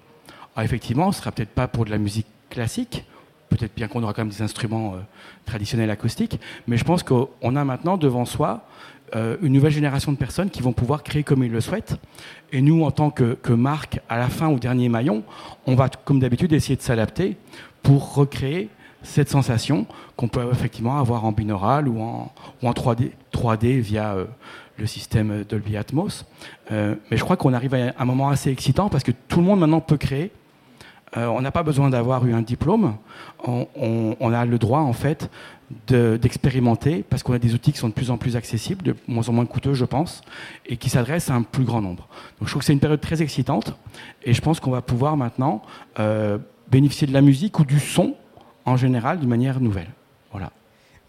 [0.55, 3.05] Alors effectivement, ce ne sera peut-être pas pour de la musique classique,
[3.49, 4.99] peut-être bien qu'on aura quand même des instruments euh,
[5.45, 8.65] traditionnels acoustiques, mais je pense qu'on a maintenant devant soi
[9.17, 11.97] euh, une nouvelle génération de personnes qui vont pouvoir créer comme ils le souhaitent.
[12.53, 15.25] Et nous, en tant que, que marque, à la fin, au dernier maillon,
[15.67, 17.37] on va, comme d'habitude, essayer de s'adapter
[17.83, 18.69] pour recréer
[19.03, 24.15] cette sensation qu'on peut effectivement avoir en binaural ou en, ou en 3D, 3D via
[24.15, 24.27] euh,
[24.79, 26.27] le système Dolby Atmos.
[26.73, 29.47] Euh, mais je crois qu'on arrive à un moment assez excitant parce que tout le
[29.47, 30.31] monde maintenant peut créer.
[31.17, 32.95] Euh, on n'a pas besoin d'avoir eu un diplôme.
[33.45, 33.67] On,
[34.21, 35.29] on, a le droit en fait
[35.89, 39.29] d'expérimenter parce qu'on a des outils qui sont de plus en plus accessibles, de moins
[39.29, 40.21] en moins coûteux, je pense,
[40.67, 42.07] et qui s'adressent à un plus grand nombre.
[42.39, 43.75] Donc je trouve que c'est une période très excitante
[44.23, 45.63] et je pense qu'on va pouvoir maintenant
[46.71, 48.15] bénéficier de la musique ou du son
[48.65, 49.91] en général d'une manière nouvelle.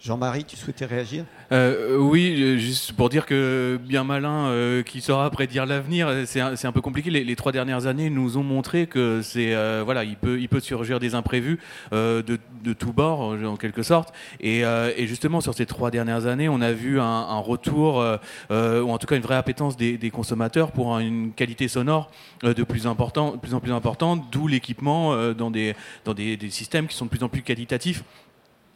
[0.03, 1.25] Jean-Marie, tu souhaitais réagir?
[1.51, 6.39] Euh, Oui, euh, juste pour dire que bien malin euh, qui saura prédire l'avenir, c'est
[6.39, 7.11] un, peu compliqué.
[7.11, 10.99] Les, trois dernières années nous ont montré que c'est voilà, il peut il peut surgir
[10.99, 11.59] des imprévus
[11.91, 14.11] de, de tous bords en quelque sorte.
[14.39, 14.63] Et,
[15.05, 18.03] justement sur ces trois dernières années, on a vu un, retour
[18.49, 18.53] ou
[18.91, 22.09] en tout cas une vraie appétence des, consommateurs pour une qualité sonore
[22.41, 25.75] de plus important, plus en plus importante, d'où l'équipement dans des
[26.05, 28.03] dans des systèmes qui sont de plus en plus qualitatifs.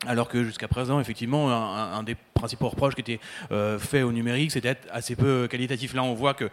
[0.07, 3.19] Alors que jusqu'à présent, effectivement, un, des principaux reproches qui était
[3.51, 5.93] euh, fait au numérique, c'était d'être assez peu qualitatif.
[5.93, 6.49] Là, on voit que,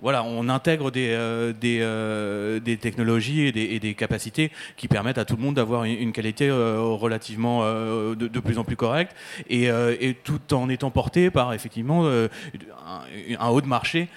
[0.00, 5.36] voilà, on intègre des, euh, euh, des, technologies et des, capacités qui permettent à tout
[5.36, 9.14] le monde d'avoir une, qualité relativement de, plus en plus correcte
[9.50, 9.68] et,
[10.22, 14.08] tout en étant porté par effectivement un, haut de marché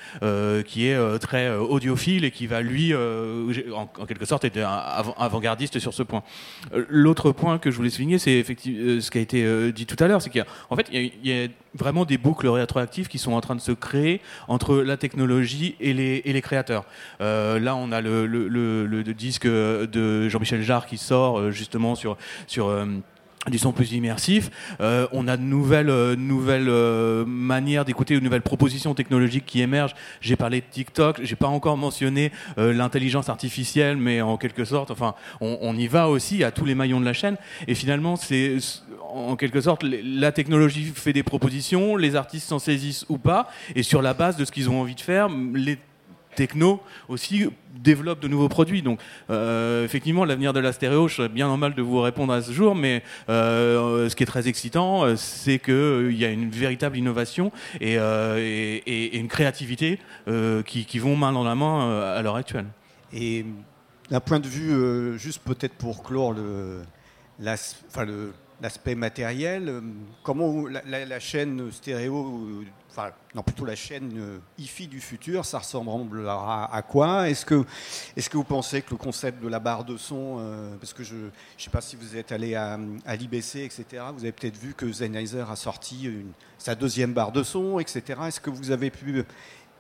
[0.66, 4.60] qui est très audiophile et qui va lui, en, quelque sorte, être
[5.18, 6.24] avant-gardiste sur ce point.
[6.90, 10.08] L'autre point que je voulais souligner, c'est effectivement ce qui a été dit tout à
[10.08, 13.18] l'heure, c'est qu'en fait, il y a il y, a vraiment des boucles rétroactives qui
[13.18, 16.86] sont en train de se créer entre la technologie et les, créateurs.
[17.20, 22.70] là, on a le, disque de Jean-Michel Jarre qui sort justement sur, sur
[23.50, 24.52] du son plus immersif.
[24.82, 29.62] Euh, on a de nouvelles, euh, nouvelles euh, manières d'écouter, de nouvelles propositions technologiques qui
[29.62, 29.96] émergent.
[30.22, 35.16] J'ai parlé de TikTok, j'ai pas encore mentionné l'intelligence artificielle, mais en quelque sorte, enfin,
[35.40, 37.38] on, on, y va aussi à tous les maillons de la chaîne.
[37.68, 38.58] Et finalement, c'est
[39.14, 43.84] en quelque sorte la technologie fait des propositions, les artistes s'en saisissent ou pas, et
[43.84, 45.78] sur la base de ce qu'ils ont envie de faire, les
[46.36, 48.82] techno aussi développe de nouveaux produits.
[48.82, 52.42] Donc, euh, effectivement, l'avenir de la stéréo, je serais bien normal de vous répondre à
[52.42, 56.50] ce jour, mais euh, ce qui est très excitant, euh, c'est qu'il y a une
[56.50, 57.98] véritable innovation et,
[59.18, 60.00] une créativité
[60.66, 62.68] qui, vont main dans la main à l'heure actuelle.
[63.14, 63.46] Et
[64.10, 66.36] d'un point de vue, juste peut-être pour clore
[67.40, 69.82] l'aspect matériel,
[70.24, 76.74] comment la, chaîne stéréo enfin, non, plutôt la chaîne euh, IFI du futur, ça ressemblera
[76.74, 77.30] à quoi?
[77.30, 77.64] Est-ce que,
[78.18, 81.04] est que vous pensez que le concept de la barre de son, euh, parce que
[81.04, 82.78] je ne sais pas si vous êtes allé à,
[83.16, 86.10] l'IBC, etc., vous avez peut-être vu que Sennheiser a sorti
[86.58, 88.20] sa deuxième barre de son, etc.
[88.28, 89.24] Est-ce que vous avez pu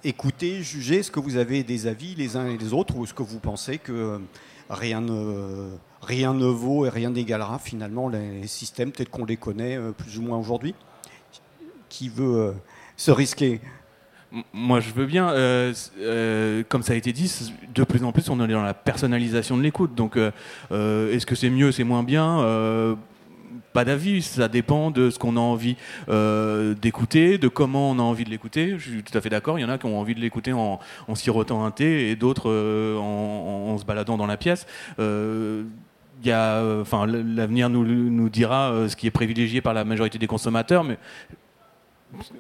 [0.05, 0.99] écouter, juger?
[0.99, 3.39] Est-ce que vous avez des avis les uns et les autres Ou est-ce que vous
[3.39, 4.19] pensez que euh,
[4.69, 9.77] rien ne, rien ne vaut et rien n'égalera finalement les systèmes tels qu'on les connaît
[9.97, 10.75] plus ou moins aujourd'hui?
[11.89, 12.55] Qui veut
[13.01, 13.61] se risquer
[14.53, 15.29] moi, je veux bien.
[15.31, 17.29] Euh, euh, comme ça a été dit,
[17.73, 19.93] de plus en plus, on est dans la personnalisation de l'écoute.
[19.93, 20.31] Donc, euh,
[21.13, 22.37] est-ce que c'est mieux, c'est moins bien?
[23.73, 24.21] Pas d'avis.
[24.21, 25.75] Ça dépend de ce qu'on a envie
[26.81, 28.75] d'écouter, de comment on a envie de l'écouter.
[28.77, 29.59] Je suis tout à fait d'accord.
[29.59, 30.79] Il y en a qui ont envie de l'écouter en,
[31.13, 32.49] sirotant un thé et d'autres
[32.97, 34.65] en, se baladant dans la pièce.
[34.97, 40.97] enfin, l'avenir nous, dira ce qui est privilégié par la majorité des consommateurs, mais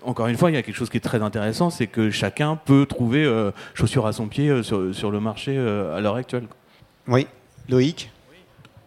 [0.03, 2.55] encore une fois, il y a quelque chose qui est très intéressant, c'est que chacun
[2.55, 6.47] peut trouver euh, chaussures à son pied euh, sur, le marché euh, à l'heure actuelle.
[7.07, 7.27] Oui,
[7.69, 8.11] Loïc?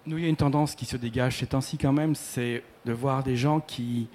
[0.07, 2.93] Nous, il y a une tendance qui se dégage ces temps-ci quand même, c'est de
[2.93, 4.09] voir des gens qui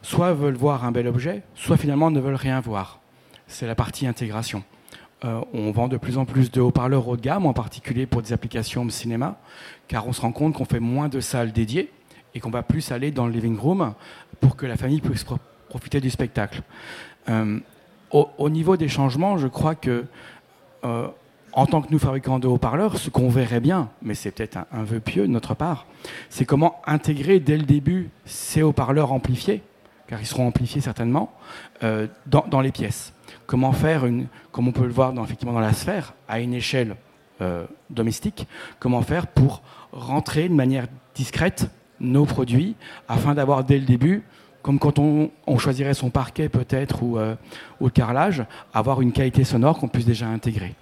[0.00, 3.00] soit veulent voir un bel objet, soit finalement ne veulent rien voir.
[3.46, 4.62] C'est la partie intégration.
[5.22, 8.32] on vend de plus en plus de haut-parleurs haut de gamme, en particulier pour des
[8.32, 9.38] applications de cinéma,
[9.86, 11.90] car on se rend compte qu'on fait moins de salles dédiées
[12.34, 13.92] et qu'on va plus aller dans le living room
[14.40, 15.24] pour que la famille puisse
[15.68, 16.62] profiter du spectacle.
[17.28, 17.58] Euh,
[18.10, 20.06] au, niveau des changements, je crois que
[20.84, 21.08] euh,
[21.52, 24.82] en tant que nous fabricants de haut-parleurs, ce qu'on verrait bien, mais c'est peut-être un,
[24.82, 25.86] vœu pieux de notre part,
[26.30, 29.62] c'est comment intégrer dès le début ces haut-parleurs amplifiés,
[30.06, 31.34] car ils seront amplifiés certainement,
[31.82, 33.12] euh, dans, les pièces.
[33.46, 36.54] Comment faire, une, comme on peut le voir dans, effectivement dans la sphère, à une
[36.54, 36.96] échelle
[37.88, 38.48] domestique,
[38.80, 39.62] comment faire pour
[39.92, 42.74] rentrer de manière discrète nos produits
[43.06, 44.24] afin d'avoir dès le début
[44.62, 47.34] comme quand on, choisirait son parquet peut-être ou, euh,
[47.80, 48.44] le carrelage,
[48.74, 50.74] avoir une qualité sonore qu'on puisse déjà intégrer.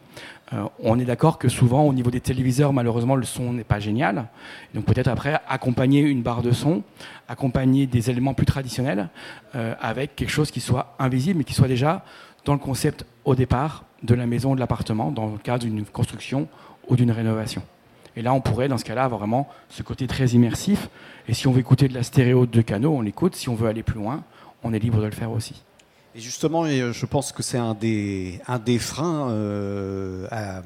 [0.52, 3.80] Euh, on est d'accord que souvent au niveau des téléviseurs, malheureusement, le son n'est pas
[3.80, 4.28] génial.
[4.74, 6.82] Donc peut-être après accompagner une barre de son,
[7.28, 9.08] accompagner des éléments plus traditionnels
[9.54, 12.04] euh, avec quelque chose qui soit invisible mais qui soit déjà
[12.44, 15.84] dans le concept au départ de la maison ou de l'appartement, dans le cadre d'une
[15.84, 16.48] construction
[16.88, 17.62] ou d'une rénovation.
[18.16, 20.88] Et là, on pourrait, dans ce cas-là, avoir vraiment ce côté très immersif.
[21.28, 23.36] Et si on veut écouter de la stéréo de canaux, on l'écoute.
[23.36, 24.24] Si on veut aller plus loin,
[24.62, 25.62] on est libre de le faire aussi.
[26.14, 30.62] Et justement, euh, je pense que c'est un des, un des freins euh, à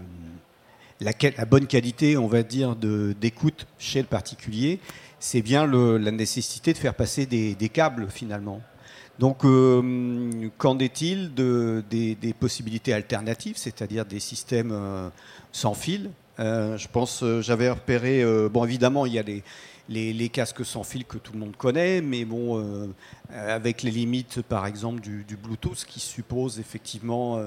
[1.00, 4.78] la, bonne qualité, on va dire, d'écoute chez le particulier.
[5.18, 8.60] C'est bien la nécessité de faire passer des, câbles, finalement.
[9.18, 14.72] Donc, euh, qu'en est-il de, des, possibilités alternatives, c'est-à-dire des systèmes
[15.52, 20.28] sans fil euh, je pense, euh, j'avais repéré, euh, bon évidemment il y a les,
[20.30, 22.92] casques sans fil que tout le monde connaît, mais bon,
[23.34, 27.42] avec les limites par exemple du, Bluetooth qui suppose effectivement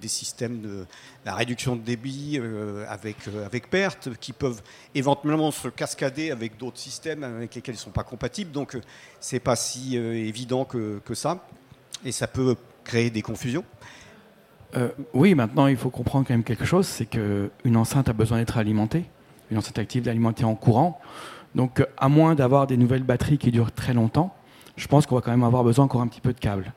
[0.00, 0.86] des systèmes de
[1.24, 2.40] la réduction de débit
[2.88, 3.16] avec,
[3.46, 4.60] avec perte qui peuvent
[4.96, 8.50] éventuellement se cascader avec d'autres systèmes avec lesquels ils ne sont pas compatibles.
[8.50, 8.76] Donc
[9.20, 11.46] c'est pas si évident que, que ça
[12.04, 13.64] et ça peut créer des confusions.
[14.76, 18.38] Euh, oui, maintenant il faut comprendre quand même quelque chose, c'est qu'une enceinte a besoin
[18.38, 19.04] d'être alimentée,
[19.50, 21.00] une enceinte active d'alimenter en courant.
[21.54, 24.34] Donc à moins d'avoir des nouvelles batteries qui durent très longtemps,
[24.76, 26.72] je pense qu'on va quand même avoir besoin encore un petit peu de câbles.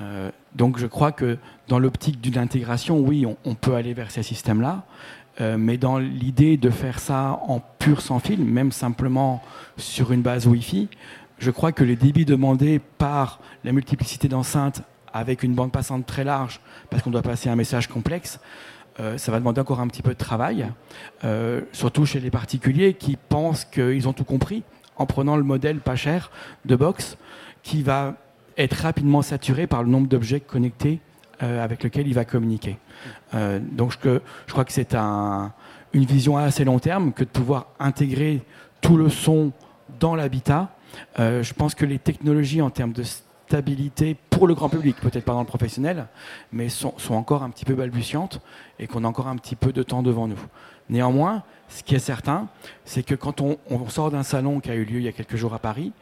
[0.00, 1.38] Euh, donc je crois que
[1.68, 4.84] dans l'optique d'une intégration, oui, on, peut aller vers ces systèmes-là,
[5.40, 9.42] euh, mais dans l'idée de faire ça en pur sans fil, même simplement
[9.76, 10.88] sur une base Wi-Fi,
[11.38, 14.82] je crois que les débits demandés par la multiplicité d'enceintes
[15.12, 18.40] avec une bande passante très large, parce qu'on doit passer un message complexe,
[18.98, 20.66] euh, ça va demander encore un petit peu de travail,
[21.24, 24.62] euh, surtout chez les particuliers qui pensent qu'ils ont tout compris
[24.96, 26.30] en prenant le modèle pas cher
[26.64, 27.16] de box
[27.62, 28.14] qui va
[28.58, 31.00] être rapidement saturé par le nombre d'objets connectés
[31.38, 32.76] avec lesquels il va communiquer.
[33.32, 35.54] donc je, crois que c'est un,
[35.94, 38.42] une vision à assez long terme que de pouvoir intégrer
[38.82, 39.52] tout le son
[39.98, 40.76] dans l'habitat.
[41.16, 45.34] je pense que les technologies en termes de stabilité pour le grand public, peut-être pas
[45.34, 46.06] dans le professionnel,
[46.50, 48.40] mais sont, encore un petit peu balbutiantes
[48.78, 50.40] et qu'on a encore un petit peu de temps devant nous.
[50.88, 52.48] Néanmoins, ce qui est certain,
[52.86, 53.58] c'est que quand on,
[53.90, 55.92] sort d'un salon qui a eu lieu il y a quelques jours à Paris,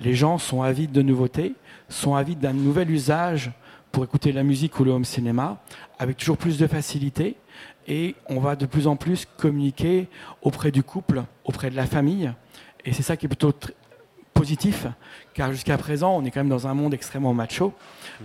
[0.00, 1.54] les gens sont avides de nouveautés,
[1.88, 3.50] sont avides d'un nouvel usage
[3.90, 5.60] pour écouter la musique ou le home cinéma,
[5.98, 7.34] avec toujours plus de facilité,
[7.88, 10.06] et on va de plus en plus communiquer
[10.42, 12.32] auprès du couple, auprès de la famille,
[12.84, 13.52] et c'est ça qui est plutôt
[15.34, 17.72] car jusqu'à présent, on est quand même dans un monde extrêmement macho,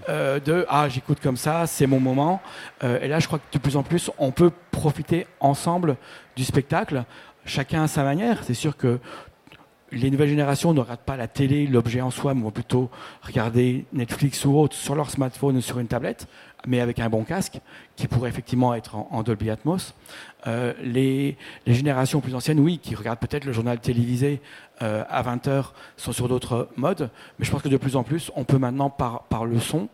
[0.10, 2.42] euh, de ah j'écoute comme ça, c'est mon moment.
[2.84, 5.98] Euh, et là, je crois que de plus en plus, on peut profiter ensemble
[6.36, 7.04] du spectacle,
[7.46, 8.44] chacun à sa manière.
[8.44, 9.00] C'est sûr que
[9.92, 12.90] les nouvelles générations ne regardent pas la télé, l'objet en soi, mais vont plutôt
[13.22, 16.28] regarder Netflix ou autre sur leur smartphone ou sur une tablette,
[16.66, 17.60] mais avec un bon casque,
[17.96, 19.94] qui pourrait effectivement être en, Dolby Atmos.
[20.48, 21.38] Euh, les,
[21.68, 24.42] générations plus anciennes, oui, qui regardent peut-être le journal télévisé
[24.82, 28.32] euh, à 20h, sont sur d'autres modes, mais je pense que de plus en plus,
[28.36, 29.88] on peut maintenant, par, le son,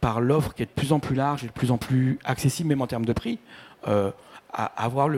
[0.00, 2.68] par l'offre qui est de plus en plus large et de plus en plus accessible,
[2.68, 3.38] même en termes de prix,
[3.88, 4.10] euh,
[4.52, 5.08] avoir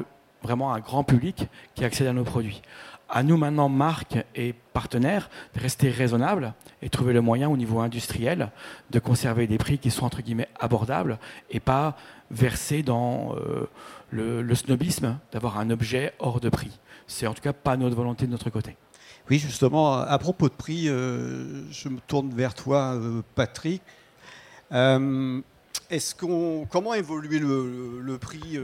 [0.43, 2.62] vraiment un grand public qui accède à nos produits.
[3.09, 7.80] À nous maintenant, marques et partenaires, de rester raisonnables et trouver le moyen au niveau
[7.80, 8.51] industriel
[8.91, 11.18] de conserver des prix qui sont entre guillemets abordables
[11.51, 11.97] et pas
[12.30, 13.35] verser dans
[14.15, 16.79] le, snobisme d'avoir un objet hors de prix.
[17.07, 18.77] C'est en tout cas pas notre volonté de notre côté.
[19.31, 23.83] Oui, justement, à propos de prix, euh, je me tourne vers toi, euh, Patrick.
[24.71, 28.59] est-ce qu'on, comment évoluer le, le prix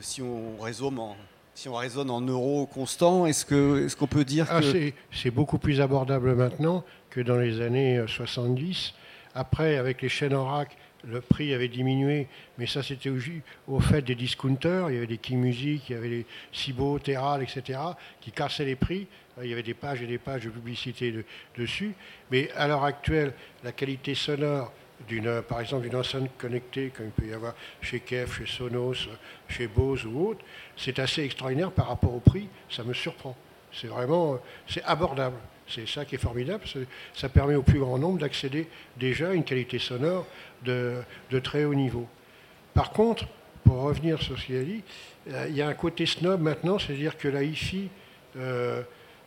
[0.00, 1.16] si on résume en
[1.56, 4.92] si on raisonne en euros constants, est-ce qu'on peut dire ah, que...
[5.10, 8.92] C'est beaucoup plus abordable maintenant que dans les années 70.
[8.94, 12.26] Euh, Après, avec les chaînes en rack, le prix avait diminué,
[12.58, 13.10] mais ça c'était
[13.68, 14.90] au, fait des discounters.
[14.90, 17.78] Il y avait des King Music, il y avait les Cibo, Terral, etc.,
[18.20, 19.06] qui cassaient les prix.
[19.42, 21.14] Il y avait des pages et des pages de publicité
[21.56, 21.94] dessus.
[22.30, 24.72] Mais à l'heure actuelle, la qualité sonore
[25.48, 29.08] par exemple, d'une enceinte connectée, comme il peut y avoir chez Kef, chez Sonos,
[29.48, 30.44] chez Bose ou autre,
[30.76, 33.36] c'est assez extraordinaire par rapport au prix, ça me surprend.
[33.72, 35.36] C'est vraiment, c'est abordable.
[35.68, 36.64] C'est ça qui est formidable.
[37.14, 40.26] Ça permet au plus grand nombre d'accéder déjà à une qualité sonore
[40.64, 41.02] de,
[41.42, 42.06] très haut niveau.
[42.74, 43.26] Par contre,
[43.64, 44.82] pour revenir sur ce qu'il a dit,
[45.30, 47.88] euh, il y a un côté snob maintenant, c'est-à-dire que la hi-fi
[48.36, 48.82] euh,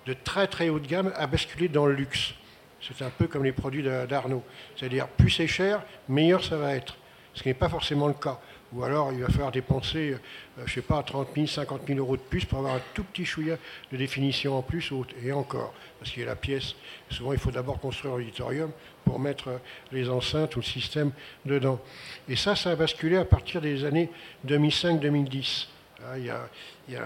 [0.05, 2.33] de très très haut de gamme a basculé dans le luxe.
[2.81, 4.43] C'est un peu comme les produits d'Arnaud.
[4.77, 6.95] C'est-à-dire, plus c'est cher, meilleur ça va être.
[7.33, 8.39] Ce qui n'est pas forcément le cas.
[8.73, 10.17] Ou alors, il va falloir dépenser, euh,
[10.57, 13.03] je ne sais pas, 30 000, 50 000 euros de plus pour avoir un tout
[13.03, 13.57] petit chouïa
[13.91, 14.91] de définition en plus,
[15.23, 15.73] et encore.
[15.99, 16.75] Parce qu'il y a la pièce.
[17.09, 18.71] Souvent, il faut d'abord construire l'auditorium
[19.05, 19.57] pour mettre euh,
[19.91, 21.11] les enceintes ou le système
[21.45, 21.79] dedans.
[22.27, 24.09] Et ça, ça a basculé à partir des années
[24.47, 25.67] 2005-2010.
[26.05, 27.03] Ah, il y, a,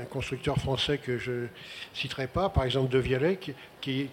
[0.00, 1.46] un constructeur français que je ne
[1.94, 3.38] citerai pas, par exemple De Vialet,
[3.80, 4.08] qui,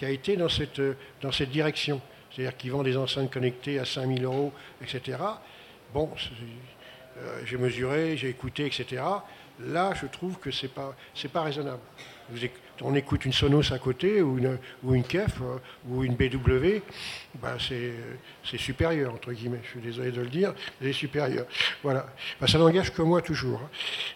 [0.00, 0.80] a été dans cette,
[1.20, 2.00] dans cette direction.
[2.30, 5.18] C'est-à-dire qu'il vend des enceintes connectées à 5000 euros, etc.
[5.96, 6.10] Bon,
[7.16, 9.02] euh, j'ai mesuré, j'ai écouté, etc.
[9.58, 10.94] Là, je trouve que ce n'est pas,
[11.32, 11.80] pas raisonnable
[12.82, 15.56] on écoute une Sonos à côté ou une, ou une KEF euh,
[15.88, 16.82] ou une BW,
[17.40, 19.60] ben c'est supérieur, entre guillemets.
[19.64, 21.46] Je suis désolé de le dire, c'est supérieur.
[21.82, 22.06] Voilà.
[22.40, 23.60] Ben, ça n'engage que moi toujours.
[23.64, 23.70] Hein.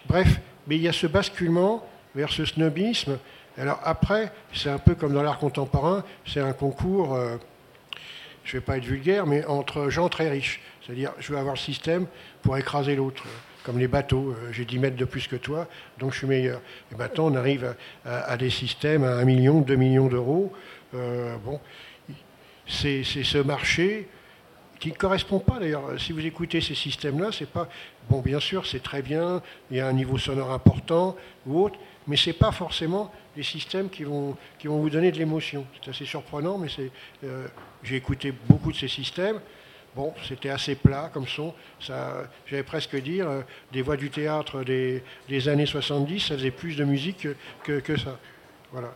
[0.05, 3.17] Bref, mais il y a ce basculement vers ce snobisme.
[3.57, 7.37] Alors après, c'est un peu comme dans l'art contemporain, c'est un concours, euh,
[8.43, 10.61] je ne vais pas être vulgaire, mais entre gens très riches.
[10.85, 12.07] C'est-à-dire, je veux avoir le système
[12.41, 13.23] pour écraser l'autre
[13.63, 14.31] comme les bateaux.
[14.31, 15.67] Euh, j'ai 10 mètres de plus que toi,
[15.99, 16.61] donc je suis meilleur.
[16.91, 17.75] Et maintenant, on arrive
[18.05, 20.51] à, des systèmes à 1 million, 2 millions d'euros.
[20.93, 21.59] Euh, bon,
[22.67, 24.07] c'est ce marché
[24.79, 25.83] qui ne correspond pas d'ailleurs.
[25.99, 27.69] Si vous écoutez ces systèmes-là, c'est pas.
[28.09, 31.15] Bon, bien sûr, c'est très bien, il y a un niveau sonore important
[31.45, 31.77] ou autre,
[32.07, 35.65] mais ce n'est pas forcément des systèmes qui vont, qui vont vous donner de l'émotion.
[35.83, 36.67] C'est assez surprenant, mais
[37.23, 37.47] euh,
[37.83, 39.39] j'ai écouté beaucoup de ces systèmes.
[39.93, 41.53] Bon, c'était assez plat comme son.
[41.79, 43.41] j'allais presque dire, euh,
[43.73, 45.03] des voix du théâtre des,
[45.49, 47.27] années 70, ça faisait plus de musique
[47.63, 48.17] que, ça.
[48.71, 48.93] Voilà.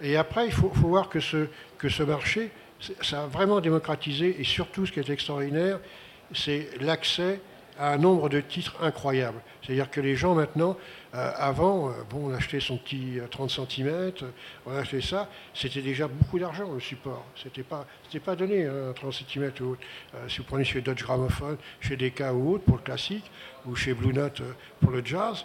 [0.00, 2.50] Et après, il faut, voir que ce, marché,
[3.02, 5.78] ça a vraiment démocratisé, et surtout, ce qui est extraordinaire,
[6.34, 7.40] c'est l'accès
[7.78, 9.40] à un nombre de titres incroyable.
[9.62, 10.78] C'est-à-dire que les gens maintenant,
[11.12, 14.12] avant, euh, bon, on achetait son petit 30 cm,
[14.64, 17.24] on achetait ça, c'était déjà beaucoup d'argent le support.
[17.36, 17.86] C'était pas,
[18.24, 19.80] pas donné hein, 30 cm ou autre.
[20.14, 23.30] Euh, si vous prenez chez Dodge Gramophone, chez DK ou autre pour le classique,
[23.66, 24.40] ou chez Blue Note
[24.80, 25.44] pour le jazz.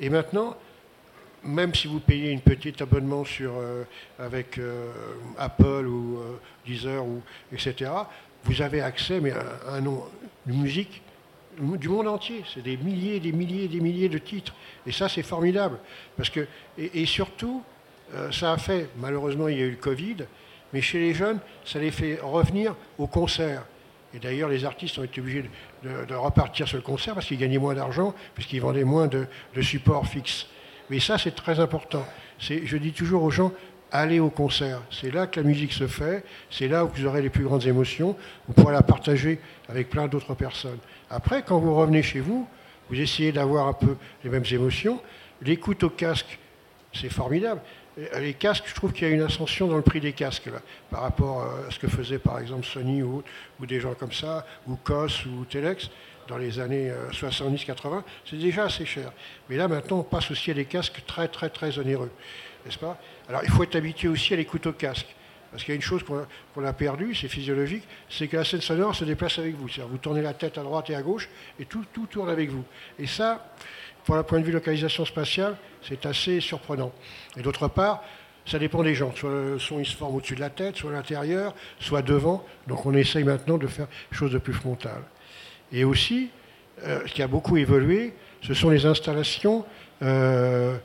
[0.00, 0.56] Et maintenant,
[1.44, 3.52] même si vous payez une petite abonnement sur,
[4.18, 4.60] avec
[5.36, 6.20] Apple ou
[6.64, 7.20] Deezer, ou,
[7.52, 7.90] etc.,
[8.44, 10.04] vous avez accès mais à, un nom,
[10.46, 11.02] une musique
[11.58, 12.44] du monde entier.
[12.52, 14.54] C'est des milliers, des milliers, des milliers de titres.
[14.86, 15.78] Et ça, c'est formidable.
[16.16, 16.46] Parce que,
[16.78, 17.62] et, surtout,
[18.30, 20.16] ça a fait, malheureusement, il y a eu le Covid,
[20.72, 23.64] mais chez les jeunes, ça les fait revenir au concert.
[24.14, 25.44] Et d'ailleurs, les artistes ont été obligés
[25.82, 29.26] de, repartir sur le concert parce qu'ils gagnaient moins d'argent, puisqu'ils vendaient moins de,
[29.60, 30.46] supports fixes.
[30.90, 32.04] Mais ça, c'est très important.
[32.38, 33.52] Je dis toujours aux gens,
[33.90, 34.82] allez au concert.
[34.90, 37.66] C'est là que la musique se fait, c'est là où vous aurez les plus grandes
[37.66, 38.16] émotions,
[38.48, 39.38] vous pourrez la partager
[39.68, 40.78] avec plein d'autres personnes.
[41.12, 42.48] Après, quand vous revenez chez vous,
[42.88, 44.98] vous essayez d'avoir un peu les mêmes émotions.
[45.42, 46.38] L'écoute au casque,
[46.94, 47.60] c'est formidable.
[47.98, 50.48] Euh, les casques, je trouve qu'il y a une ascension dans le prix des casques
[50.90, 53.22] par rapport euh, à ce que faisait par exemple Sony ou,
[53.60, 55.90] des gens comme ça, ou COS ou Telex
[56.28, 59.12] dans les années 70-80, euh, c'est déjà assez cher.
[59.50, 62.10] Mais là maintenant, on passe aussi à des casques très très très onéreux,
[62.64, 62.98] n'est-ce pas?
[63.28, 65.14] Alors il faut être habitué aussi à l'écoute au casque.
[65.52, 68.62] Parce qu'il y a une chose qu'on a, perdue, c'est physiologique, c'est que la scène
[68.62, 69.68] sonore se déplace avec vous.
[69.68, 71.28] C'est-à-dire vous tournez la tête à droite et à gauche
[71.60, 72.64] et tout, tourne avec vous.
[72.98, 73.52] Et ça,
[74.04, 76.90] pour le point de vue localisation spatiale, c'est assez surprenant.
[77.36, 78.02] Et d'autre part,
[78.46, 79.14] ça dépend des gens.
[79.14, 82.44] Soit le son se forme au-dessus de la tête, soit à l'intérieur, soit devant.
[82.66, 85.02] Donc on essaye maintenant de faire chose de plus frontal.
[85.70, 86.30] Et aussi,
[86.84, 89.64] euh, ce qui a beaucoup évolué, ce sont les installations,
[90.02, 90.76] euh,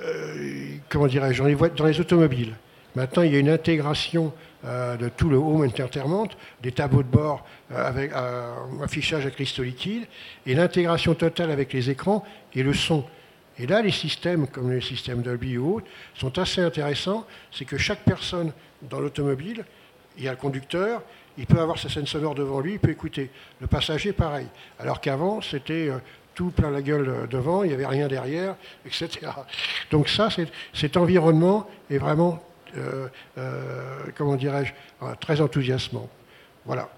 [0.00, 1.42] euh, comment dirais-je,
[1.76, 2.54] dans les automobiles.
[2.96, 4.32] Maintenant, il y a une intégration
[4.64, 6.28] euh, de tout le home entertainment,
[6.62, 10.06] des tableaux de bord euh, avec euh, affichage à cristaux liquides,
[10.46, 12.24] et l'intégration totale avec les écrans
[12.54, 13.04] et le son.
[13.58, 17.26] Et là, les systèmes, comme les systèmes Dolby ou autres, sont assez intéressants.
[17.52, 19.66] C'est que chaque personne dans l'automobile,
[20.16, 21.02] il y a le conducteur,
[21.36, 23.30] il peut avoir sa scène sonore devant lui, il peut écouter.
[23.60, 24.46] Le passager, pareil.
[24.78, 25.90] Alors qu'avant, c'était
[26.34, 29.08] tout plein la gueule devant, il n'y avait rien derrière, etc.
[29.90, 30.28] Donc ça,
[30.72, 32.42] cet environnement est vraiment
[34.16, 36.08] comment dirais-je, euh, très enthousiasmant.
[36.64, 36.88] Voilà.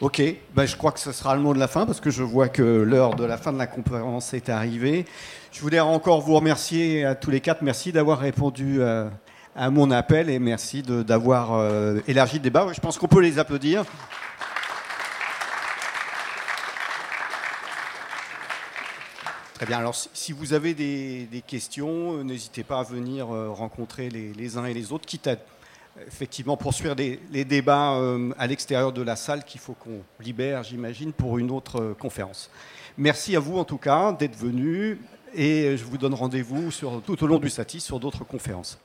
[0.00, 0.22] Ok,
[0.54, 2.48] ben, je crois que ce sera le mot de la fin parce que je vois
[2.48, 5.06] que l'heure de la fin de la conférence est arrivée.
[5.52, 7.62] Je voulais encore vous remercier à tous les quatre.
[7.62, 11.64] Merci d'avoir répondu à, mon appel et merci d'avoir
[12.08, 12.66] élargi le débat.
[12.74, 13.84] Je pense qu'on peut les applaudir.
[19.54, 19.78] Très bien.
[19.78, 24.64] Alors, si vous avez des, questions, euh, n'hésitez pas à venir euh, rencontrer les, uns
[24.64, 25.36] et les autres, quitte à
[26.08, 31.12] effectivement poursuivre les débats euh, à l'extérieur de la salle qu'il faut qu'on libère, j'imagine,
[31.12, 32.50] pour une autre conférence.
[32.98, 34.98] Merci à vous, en tout cas, d'être venus
[35.32, 36.70] et je vous donne rendez-vous
[37.06, 38.78] tout au long du SATI sur d'autres conférences.